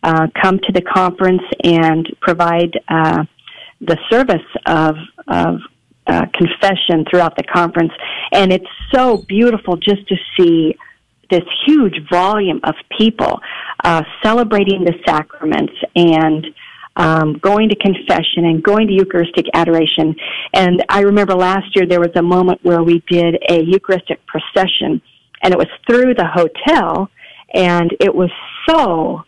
[0.04, 3.24] uh, come to the conference and provide uh,
[3.82, 4.96] the service of
[5.28, 5.60] of
[6.08, 7.92] uh, confession throughout the conference,
[8.32, 10.76] and it's so beautiful just to see
[11.30, 13.40] this huge volume of people
[13.84, 16.46] uh, celebrating the sacraments and
[16.98, 20.14] um, going to confession and going to Eucharistic adoration.
[20.54, 25.02] And I remember last year there was a moment where we did a Eucharistic procession,
[25.42, 27.10] and it was through the hotel,
[27.54, 28.30] and it was
[28.68, 29.24] so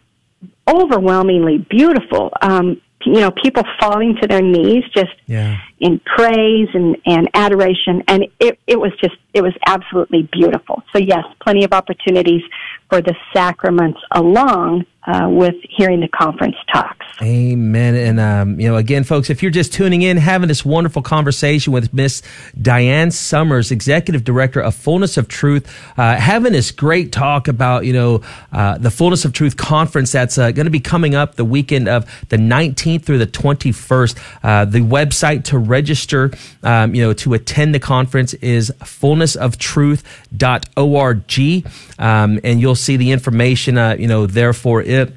[0.67, 2.31] overwhelmingly beautiful.
[2.41, 5.57] Um, you know, people falling to their knees just Yeah.
[5.79, 8.03] In praise and, and adoration.
[8.07, 10.83] And it, it was just, it was absolutely beautiful.
[10.93, 12.41] So yes, plenty of opportunities
[12.89, 17.05] for the sacraments along uh, with hearing the conference talks.
[17.21, 17.95] Amen.
[17.95, 21.73] And, um, you know, again, folks, if you're just tuning in, having this wonderful conversation
[21.73, 22.21] with Miss
[22.61, 25.67] Diane Summers, Executive Director of Fullness of Truth,
[25.97, 28.21] uh, having this great talk about, you know,
[28.51, 31.87] uh, the Fullness of Truth conference that's uh, going to be coming up the weekend
[31.87, 34.19] of the 19th through the 21st.
[34.41, 36.31] Uh, the website to register,
[36.63, 41.63] um, you know, to attend the conference is fullnessoftruth.org.
[41.99, 45.13] Um, and you'll see the information, uh, you know, there for it.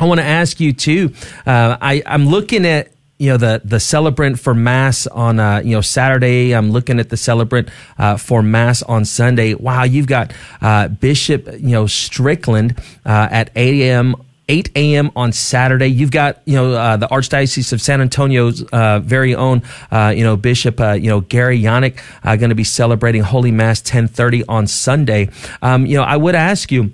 [0.00, 1.12] I want to ask you too.
[1.46, 5.72] Uh, I, I'm looking at you know the the celebrant for mass on uh, you
[5.72, 6.54] know Saturday.
[6.54, 7.68] I'm looking at the celebrant
[7.98, 9.54] uh, for mass on Sunday.
[9.54, 10.32] Wow, you've got
[10.62, 14.14] uh, Bishop you know Strickland uh, at 8 a.m.
[14.48, 15.10] 8 a.m.
[15.14, 15.88] on Saturday.
[15.88, 20.24] You've got, you know, uh, the Archdiocese of San Antonio's uh, very own, uh, you
[20.24, 24.44] know, Bishop, uh, you know, Gary Janak, uh, going to be celebrating Holy Mass 1030
[24.44, 25.28] on Sunday.
[25.62, 26.92] Um, you know, I would ask you,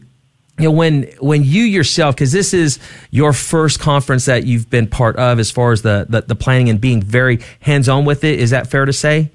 [0.57, 2.78] you know when when you yourself because this is
[3.11, 6.68] your first conference that you've been part of as far as the, the the planning
[6.68, 9.32] and being very hands on with it is that fair to say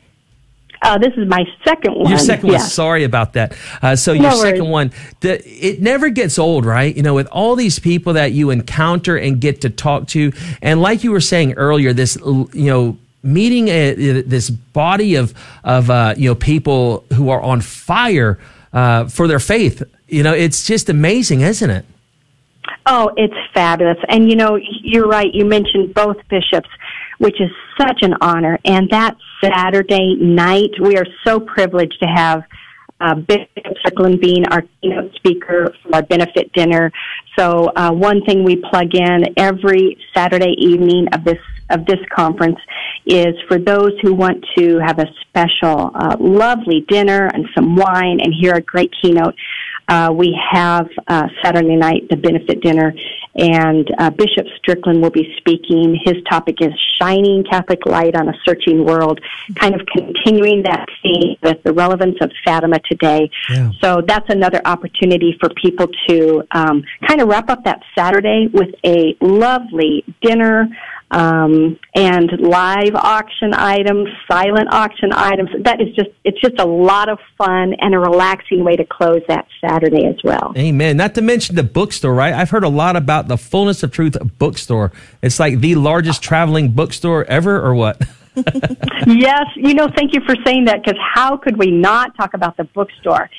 [0.81, 2.09] Uh, this is my second one.
[2.09, 2.61] your second yes.
[2.61, 4.41] one sorry about that uh, so your worries.
[4.41, 8.31] second one the, it never gets old right you know with all these people that
[8.31, 12.69] you encounter and get to talk to and like you were saying earlier this you
[12.69, 18.39] know meeting a, this body of of uh, you know people who are on fire
[18.71, 21.85] uh, for their faith you know it's just amazing isn't it
[22.85, 23.97] Oh, it's fabulous.
[24.07, 25.31] And you know, you're right.
[25.31, 26.69] You mentioned both bishops,
[27.19, 27.49] which is
[27.79, 28.57] such an honor.
[28.65, 32.43] And that Saturday night, we are so privileged to have
[33.01, 33.47] uh, Bishop
[33.79, 36.91] Strickland being our keynote speaker for our benefit dinner.
[37.37, 41.37] So uh, one thing we plug in every Saturday evening of this
[41.69, 42.57] of this conference
[43.05, 48.19] is for those who want to have a special, uh, lovely dinner and some wine
[48.21, 49.35] and hear a great keynote.
[49.89, 52.93] Uh, we have uh, Saturday night the benefit dinner
[53.35, 55.99] and uh, Bishop Strickland will be speaking.
[56.03, 59.19] His topic is Shining Catholic Light on a Searching World,
[59.55, 63.29] kind of continuing that theme with the relevance of Fatima today.
[63.49, 63.71] Yeah.
[63.81, 68.75] So that's another opportunity for people to um, kind of wrap up that Saturday with
[68.85, 70.67] a lovely dinner
[71.11, 75.49] um, and live auction items, silent auction items.
[75.63, 79.21] That is just, it's just a lot of fun and a relaxing way to close
[79.27, 80.53] that Saturday as well.
[80.57, 80.97] Amen.
[80.97, 82.33] Not to mention the bookstore, right?
[82.33, 84.91] I've heard a lot about the Fullness of Truth bookstore.
[85.21, 88.01] It's like the largest traveling bookstore ever, or what?
[88.35, 92.55] yes, you know, thank you for saying that because how could we not talk about
[92.57, 93.29] the bookstore?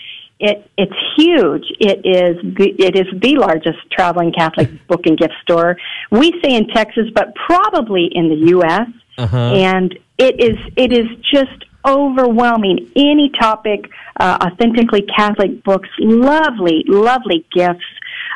[0.41, 1.64] It it's huge.
[1.78, 5.76] It is it is the largest traveling Catholic book and gift store.
[6.11, 8.88] We say in Texas, but probably in the U.S.
[9.18, 9.36] Uh-huh.
[9.36, 12.91] And it is it is just overwhelming.
[12.97, 17.84] Any topic, uh, authentically Catholic books, lovely, lovely gifts.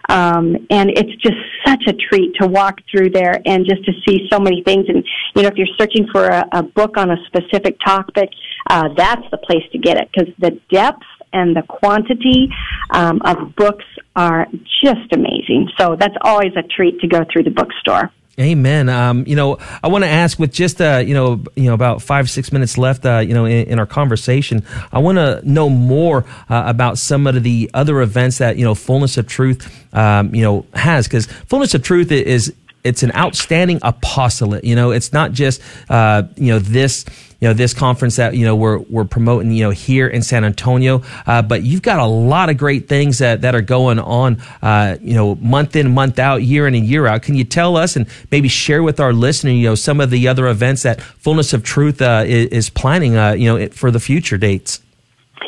[0.08, 1.36] Um, and it's just
[1.66, 4.86] such a treat to walk through there and just to see so many things.
[4.88, 5.02] And
[5.34, 8.28] you know, if you're searching for a, a book on a specific topic,
[8.68, 12.48] uh, that's the place to get it because the depth and the quantity
[12.90, 13.84] um, of books
[14.16, 14.46] are
[14.82, 15.68] just amazing.
[15.78, 18.10] So that's always a treat to go through the bookstore.
[18.40, 18.88] Amen.
[18.88, 22.02] Um, you know, I want to ask with just uh, you know, you know, about
[22.02, 25.68] five six minutes left, uh, you know, in, in, our conversation, I want to know
[25.68, 30.34] more uh, about some of the other events that you know, Fullness of Truth, um,
[30.34, 34.64] you know, has because Fullness of Truth is it's an outstanding apostolate.
[34.64, 37.04] You know, it's not just uh, you know this
[37.44, 40.46] you know this conference that you know we're we're promoting you know here in San
[40.46, 44.40] Antonio, uh, but you've got a lot of great things that that are going on
[44.62, 47.20] uh, you know month in month out, year in and year out.
[47.20, 50.26] Can you tell us and maybe share with our listener you know some of the
[50.26, 54.00] other events that Fullness of Truth uh, is, is, planning uh, you know for the
[54.00, 54.80] future dates?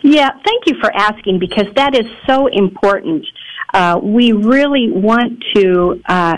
[0.02, 3.26] Yeah, thank you for asking because that is so important.
[3.72, 6.36] Uh, we really want to uh,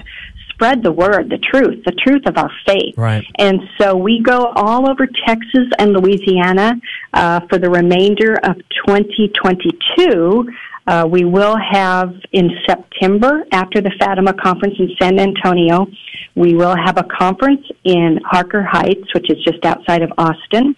[0.58, 2.94] spread the word, the truth, the truth of our faith.
[2.96, 3.24] Right.
[3.38, 6.74] And so we go all over Texas and Louisiana
[7.14, 8.56] uh, for the remainder of
[8.86, 10.50] 2022.
[10.88, 15.86] Uh, we will have in September, after the Fatima conference in San Antonio,
[16.34, 20.74] we will have a conference in Harker Heights, which is just outside of Austin.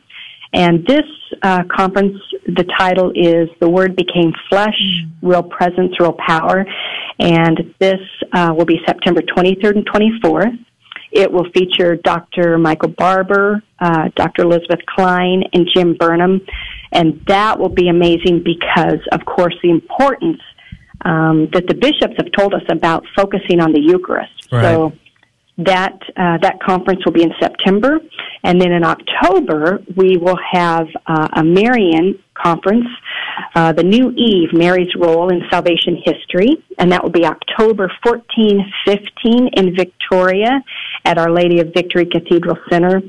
[0.53, 1.07] And this
[1.43, 4.79] uh, conference, the title is The Word Became Flesh,
[5.23, 6.67] Real Presence, Real Power.
[7.19, 8.01] And this
[8.33, 10.59] uh, will be September 23rd and 24th.
[11.13, 12.57] It will feature Dr.
[12.59, 14.43] Michael Barber, uh, Dr.
[14.43, 16.41] Elizabeth Klein, and Jim Burnham.
[16.93, 20.41] And that will be amazing because, of course, the importance
[21.05, 24.33] um, that the bishops have told us about focusing on the Eucharist.
[24.53, 24.63] Right.
[24.63, 24.93] So
[25.65, 27.99] that uh, that conference will be in September,
[28.43, 32.87] and then in October we will have uh, a Marian conference,
[33.55, 38.73] uh, the New Eve, Mary's role in salvation history, and that will be October 14,
[38.87, 40.63] 15 in Victoria
[41.05, 43.03] at Our Lady of Victory Cathedral Center.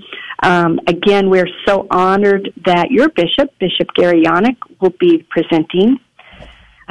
[0.43, 5.97] Um, again, we're so honored that your bishop, Bishop Gary Janak, will be presenting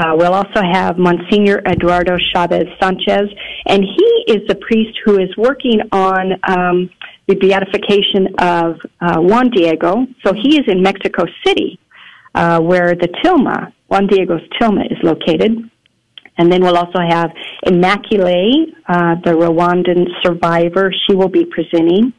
[0.00, 3.28] uh, we'll also have Monsignor Eduardo Chavez Sanchez,
[3.66, 6.90] and he is the priest who is working on um,
[7.28, 10.06] the beatification of uh, Juan Diego.
[10.24, 11.78] So he is in Mexico City,
[12.34, 15.52] uh, where the tilma, Juan Diego's tilma, is located.
[16.38, 17.30] And then we'll also have
[17.66, 20.90] Immaculée, uh, the Rwandan survivor.
[21.06, 22.14] She will be presenting,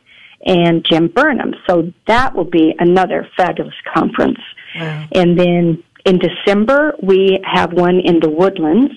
[0.46, 1.56] and Jim Burnham.
[1.68, 4.40] So that will be another fabulous conference.
[4.76, 5.08] Wow.
[5.14, 8.94] And then in December, we have one in the Woodlands,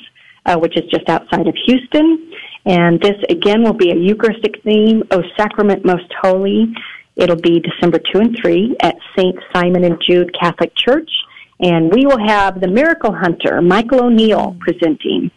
[0.46, 2.32] uh, which is just outside of Houston.
[2.66, 6.72] And this again will be a Eucharistic theme, O Sacrament Most Holy.
[7.16, 9.36] It'll be December 2 and 3 at St.
[9.54, 11.10] Simon and Jude Catholic Church.
[11.60, 15.30] And we will have the Miracle Hunter, Michael O'Neill, presenting,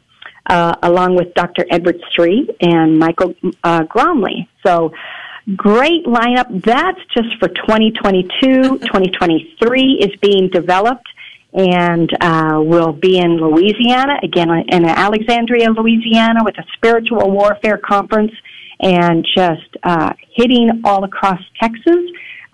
[0.49, 1.65] uh, along with Dr.
[1.69, 4.47] Edward Sri and Michael uh, Gromley.
[4.65, 4.91] So,
[5.55, 6.63] great lineup.
[6.63, 8.29] That's just for 2022.
[8.79, 11.07] 2023 is being developed
[11.53, 18.31] and uh, we'll be in Louisiana again in Alexandria, Louisiana, with a spiritual warfare conference,
[18.79, 22.05] and just uh, hitting all across Texas,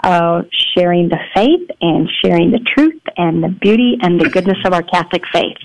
[0.04, 0.44] uh,
[0.76, 4.84] sharing the faith and sharing the truth and the beauty and the goodness of our
[4.84, 5.58] Catholic faith.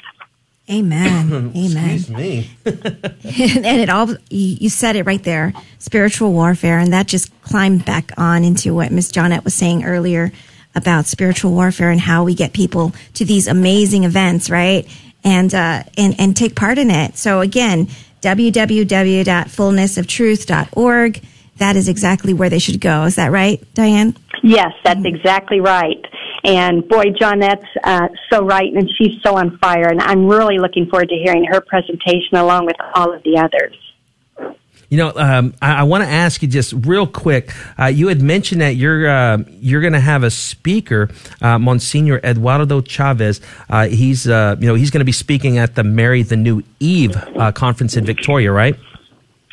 [0.70, 1.52] Amen.
[1.56, 1.90] Amen.
[1.90, 2.50] Excuse me.
[2.66, 8.12] and it all you said it right there, spiritual warfare, and that just climbed back
[8.18, 10.32] on into what Miss Johnnette was saying earlier
[10.78, 14.88] about spiritual warfare and how we get people to these amazing events, right?
[15.22, 17.18] And, uh, and, and take part in it.
[17.18, 17.88] So again,
[18.22, 21.22] www.fullnessoftruth.org.
[21.58, 23.04] That is exactly where they should go.
[23.04, 24.16] Is that right, Diane?
[24.42, 26.02] Yes, that's exactly right.
[26.44, 29.88] And boy, Johnnette's uh, so right, and she's so on fire.
[29.88, 33.76] And I'm really looking forward to hearing her presentation along with all of the others.
[34.90, 37.52] You know, um, I, I want to ask you just real quick.
[37.78, 41.10] Uh, you had mentioned that you're uh, you're going to have a speaker,
[41.42, 43.42] uh, Monsignor Eduardo Chavez.
[43.68, 46.62] Uh, he's uh, you know he's going to be speaking at the Mary the New
[46.80, 48.76] Eve uh, conference in Victoria, right?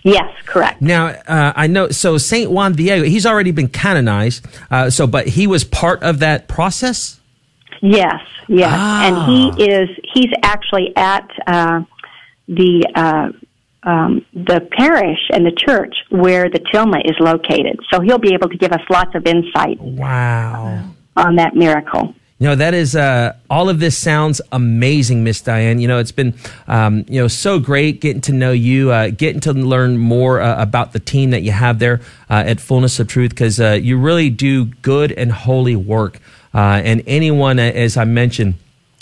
[0.05, 0.81] Yes, correct.
[0.81, 1.89] Now uh, I know.
[1.89, 4.45] So Saint Juan Diego, he's already been canonized.
[4.71, 7.19] Uh, so, but he was part of that process.
[7.81, 9.05] Yes, yes, Ah.
[9.05, 9.89] and he is.
[10.13, 11.81] He's actually at uh,
[12.47, 13.29] the uh,
[13.85, 17.79] um, the parish and the church where the tilma is located.
[17.91, 20.83] So he'll be able to give us lots of insight Wow.
[21.15, 22.15] on that miracle.
[22.37, 25.79] You know, that is, uh, all of this sounds amazing, Miss Diane.
[25.79, 26.33] You know, it's been,
[26.67, 30.61] um, you know, so great getting to know you, uh, getting to learn more uh,
[30.61, 33.97] about the team that you have there uh, at Fullness of Truth, because uh, you
[33.97, 36.19] really do good and holy work.
[36.53, 38.55] Uh, and anyone, as I mentioned,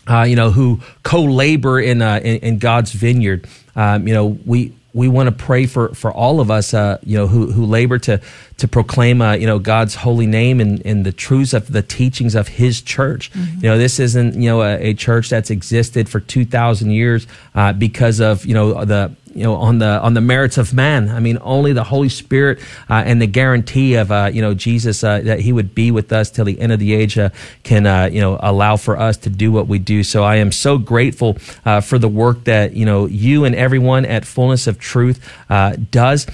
[0.07, 3.47] uh, you know, who co-labor in, uh, in in God's vineyard.
[3.75, 7.17] Um, you know, we we want to pray for for all of us, uh, you
[7.17, 8.21] know, who who labor to
[8.57, 12.35] to proclaim, uh, you know, God's holy name and, and the truths of the teachings
[12.35, 13.31] of His church.
[13.33, 17.25] You know, this isn't you know a, a church that's existed for two thousand years
[17.55, 21.09] uh, because of you know the you know on the on the merits of man.
[21.09, 22.59] I mean only the holy spirit
[22.89, 26.11] uh, and the guarantee of uh, you know jesus uh, that he would be with
[26.11, 27.29] us till the end of the age uh,
[27.63, 30.03] can uh, you know allow for us to do what we do.
[30.03, 34.05] So i am so grateful uh, for the work that you know you and everyone
[34.05, 35.19] at fullness of truth
[35.91, 36.25] does.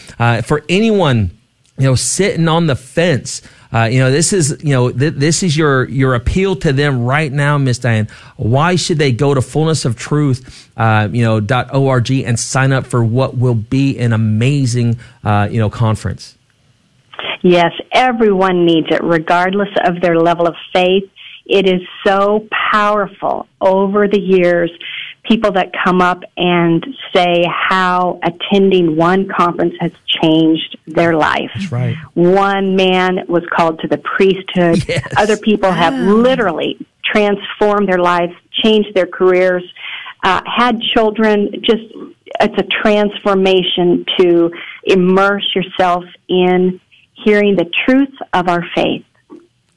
[0.43, 1.31] For anyone
[1.77, 3.41] you know sitting on the fence
[3.73, 7.05] uh, you know this is you know th- this is your your appeal to them
[7.05, 8.07] right now miss diane
[8.37, 12.71] why should they go to fullness of truth uh, you know dot org and sign
[12.71, 16.35] up for what will be an amazing uh, you know conference
[17.41, 21.09] Yes, everyone needs it, regardless of their level of faith.
[21.45, 24.71] It is so powerful over the years.
[25.29, 26.83] People that come up and
[27.15, 31.51] say how attending one conference has changed their life.
[31.53, 34.83] that's right One man was called to the priesthood.
[34.89, 35.07] Yes.
[35.17, 39.63] Other people have literally transformed their lives, changed their careers,
[40.23, 41.51] uh, had children.
[41.61, 41.83] Just
[42.41, 44.51] it's a transformation to
[44.83, 46.79] immerse yourself in
[47.13, 49.05] hearing the truth of our faith.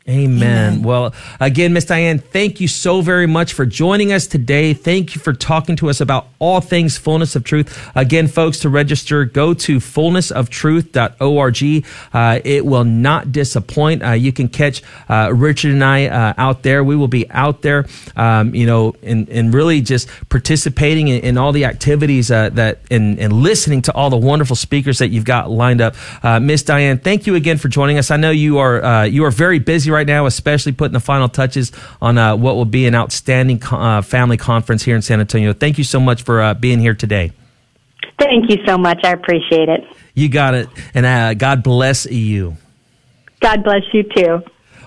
[0.09, 0.83] Amen.
[0.83, 4.75] Well, again, Miss Diane, thank you so very much for joining us today.
[4.75, 7.89] Thank you for talking to us about all things fullness of truth.
[7.95, 11.87] Again, folks, to register, go to fullnessoftruth.org.
[12.13, 14.03] Uh, it will not disappoint.
[14.03, 16.83] Uh, you can catch uh, Richard and I uh, out there.
[16.83, 17.87] We will be out there,
[18.17, 22.81] um, you know, and, and really just participating in, in all the activities uh, that
[22.91, 25.95] and, and listening to all the wonderful speakers that you've got lined up.
[26.25, 28.11] Uh, Miss Diane, thank you again for joining us.
[28.11, 31.29] I know you are uh, you are very busy right now, especially putting the final
[31.29, 31.71] touches
[32.01, 35.53] on uh, what will be an outstanding co- uh, family conference here in San Antonio.
[35.53, 37.33] Thank you so much for uh, being here today.
[38.19, 39.01] Thank you so much.
[39.05, 39.85] I appreciate it.
[40.15, 42.57] You got it, and uh, God bless you.
[43.41, 44.43] God bless you too.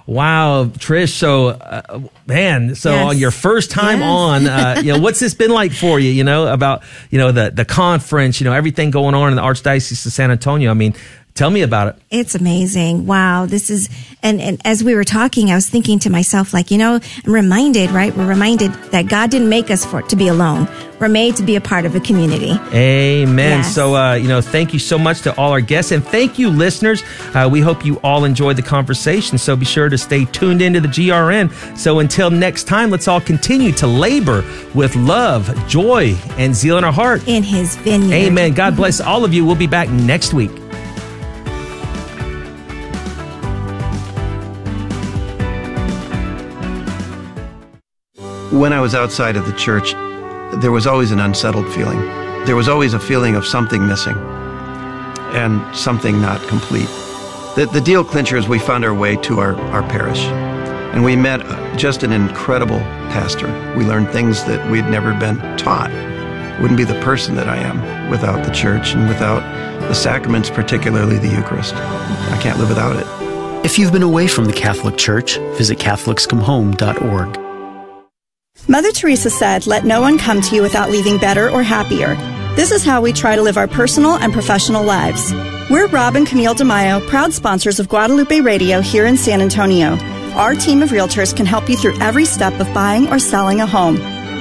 [0.08, 1.10] Wow, Trish.
[1.14, 3.08] So, uh, man, so Yes.
[3.08, 4.08] on your first time Yes.
[4.10, 6.12] on, uh, you know, what's this been like for you?
[6.12, 9.42] You know, about you know the the conference, you know, everything going on in the
[9.42, 10.70] Archdiocese of San Antonio.
[10.70, 10.94] I mean,
[11.36, 11.96] tell me about it.
[12.10, 13.06] It's amazing.
[13.06, 13.46] Wow.
[13.46, 13.90] This is,
[14.24, 17.34] and, and as we were talking, I was thinking to myself, like, you know, I'm
[17.34, 18.16] reminded, right?
[18.16, 20.68] We're reminded that God didn't make us for to be alone.
[20.98, 22.52] We're made to be a part of a community.
[22.74, 23.60] Amen.
[23.60, 23.76] Yes.
[23.76, 26.50] So, uh, you know, thank you so much to all our guests and thank you,
[26.50, 27.04] listeners.
[27.34, 29.38] Uh, we hope you all enjoyed the conversation.
[29.38, 31.78] So be sure to stay tuned into the GRN.
[31.78, 34.42] So until next time, let's all continue to labor
[34.74, 37.28] with love, joy, and zeal in our heart.
[37.28, 38.14] In his vineyard.
[38.14, 38.54] Amen.
[38.54, 39.46] God bless all of you.
[39.46, 40.65] We'll be back next week.
[48.56, 49.92] When I was outside of the church,
[50.62, 52.00] there was always an unsettled feeling.
[52.46, 54.16] There was always a feeling of something missing
[55.36, 56.88] and something not complete.
[57.58, 61.18] The, the deal clincher is we found our way to our, our parish and we
[61.18, 61.42] met
[61.78, 62.80] just an incredible
[63.12, 63.48] pastor.
[63.78, 65.92] We learned things that we'd never been taught.
[66.62, 69.42] Wouldn't be the person that I am without the church and without
[69.82, 71.76] the sacraments, particularly the Eucharist.
[71.76, 73.66] I can't live without it.
[73.66, 77.45] If you've been away from the Catholic Church, visit CatholicsComeHome.org.
[78.68, 82.16] Mother Teresa said, Let no one come to you without leaving better or happier.
[82.56, 85.32] This is how we try to live our personal and professional lives.
[85.70, 90.00] We're Rob and Camille DeMaio, proud sponsors of Guadalupe Radio here in San Antonio.
[90.34, 93.68] Our team of realtors can help you through every step of buying or selling a
[93.68, 93.98] home.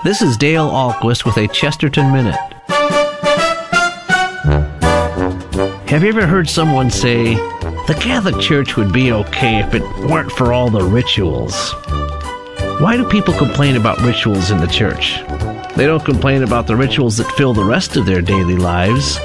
[0.05, 2.39] This is Dale Ahlquist with a Chesterton Minute.
[5.89, 7.34] Have you ever heard someone say,
[7.87, 11.72] the Catholic Church would be okay if it weren't for all the rituals?
[12.80, 15.20] Why do people complain about rituals in the church?
[15.76, 19.18] They don't complain about the rituals that fill the rest of their daily lives.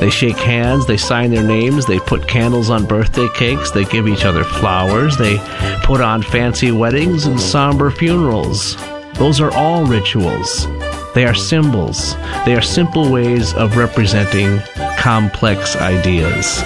[0.00, 4.08] They shake hands, they sign their names, they put candles on birthday cakes, they give
[4.08, 5.38] each other flowers, they
[5.82, 8.76] put on fancy weddings and somber funerals.
[9.14, 10.66] Those are all rituals.
[11.14, 12.16] They are symbols.
[12.44, 14.60] They are simple ways of representing
[14.98, 16.62] complex ideas.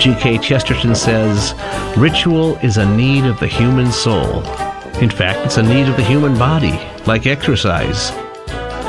[0.00, 0.38] G.K.
[0.38, 1.54] Chesterton says,
[1.96, 4.42] Ritual is a need of the human soul.
[5.02, 8.10] In fact, it's a need of the human body, like exercise.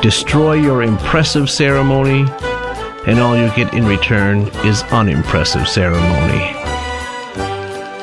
[0.02, 2.26] Destroy your impressive ceremony,
[3.06, 6.56] and all you get in return is unimpressive ceremony.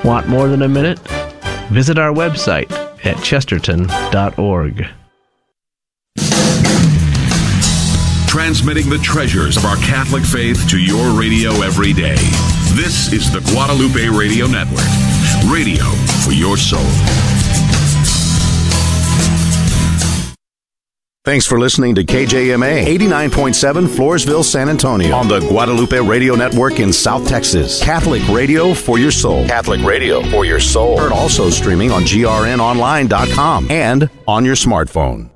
[0.05, 0.99] Want more than a minute?
[1.71, 4.87] Visit our website at chesterton.org.
[8.29, 12.15] Transmitting the treasures of our Catholic faith to your radio every day.
[12.75, 14.87] This is the Guadalupe Radio Network.
[15.51, 15.85] Radio
[16.25, 17.30] for your soul.
[21.23, 26.95] Thanks for listening to KJMA 89.7 Floresville, San Antonio on the Guadalupe Radio Network in
[26.95, 27.83] South Texas.
[27.83, 29.47] Catholic radio for your soul.
[29.47, 30.99] Catholic radio for your soul.
[30.99, 35.29] Heard also streaming on grnonline.com and on your smartphone.